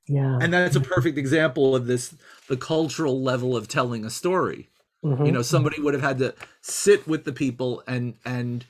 [0.08, 0.36] Yeah.
[0.40, 2.14] And that's a perfect example of this
[2.48, 4.68] the cultural level of telling a story.
[5.02, 5.24] Mhm.
[5.24, 8.66] You know, somebody would have had to sit with the people and and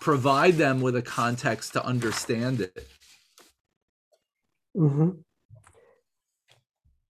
[0.00, 2.86] provide them with a context to understand it.
[4.74, 5.24] hmm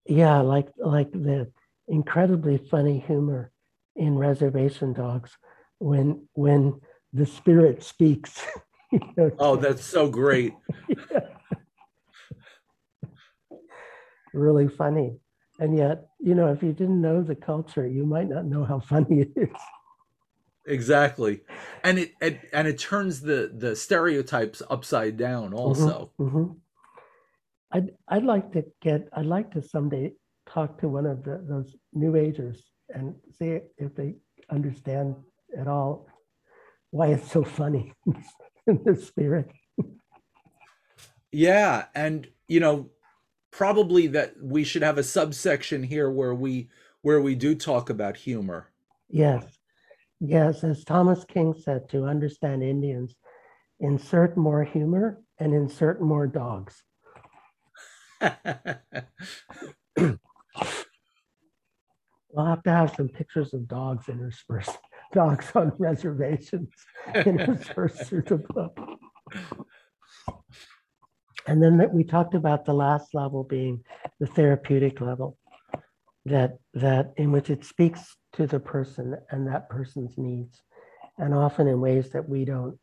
[0.07, 1.51] Yeah, like like the
[1.87, 3.51] incredibly funny humor
[3.95, 5.37] in Reservation Dogs
[5.79, 6.79] when when
[7.13, 8.41] the spirit speaks.
[8.91, 10.53] you know, Oh, that's so great.
[14.33, 15.17] really funny.
[15.59, 18.79] And yet, you know, if you didn't know the culture, you might not know how
[18.79, 19.49] funny it is.
[20.67, 21.41] Exactly.
[21.83, 26.11] And it, it and it turns the the stereotypes upside down also.
[26.17, 26.47] hmm
[27.71, 30.13] I'd I'd like to get I'd like to someday
[30.49, 34.15] talk to one of the, those new agers and see if they
[34.49, 35.15] understand
[35.57, 36.07] at all
[36.91, 37.93] why it's so funny
[38.67, 39.51] in the spirit.
[41.31, 42.89] Yeah, and you know,
[43.51, 46.69] probably that we should have a subsection here where we
[47.01, 48.71] where we do talk about humor.
[49.09, 49.45] Yes,
[50.19, 53.15] yes, as Thomas King said, to understand Indians,
[53.79, 56.83] insert more humor and insert more dogs.
[62.37, 64.77] We'll have to have some pictures of dogs interspersed,
[65.11, 66.69] dogs on reservations
[67.25, 68.77] interspersed through the book.
[71.47, 73.83] And then that we talked about the last level being
[74.19, 75.37] the therapeutic level,
[76.25, 80.61] that that in which it speaks to the person and that person's needs,
[81.17, 82.77] and often in ways that we don't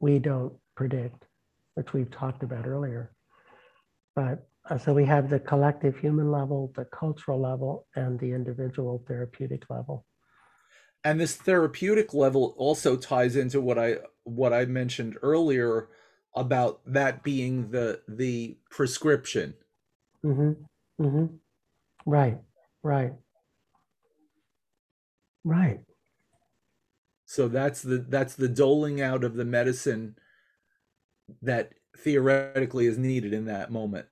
[0.00, 1.24] we don't predict,
[1.74, 3.12] which we've talked about earlier.
[4.16, 9.04] But uh, so we have the collective human level, the cultural level, and the individual
[9.08, 10.04] therapeutic level.
[11.04, 15.88] and this therapeutic level also ties into what I what I mentioned earlier
[16.34, 19.54] about that being the the prescription.
[20.22, 20.52] hmm
[20.98, 21.26] hmm
[22.06, 22.38] Right,
[22.82, 23.12] right,
[25.44, 25.80] right.
[27.26, 30.16] So that's the that's the doling out of the medicine
[31.42, 34.08] that theoretically is needed in that moment.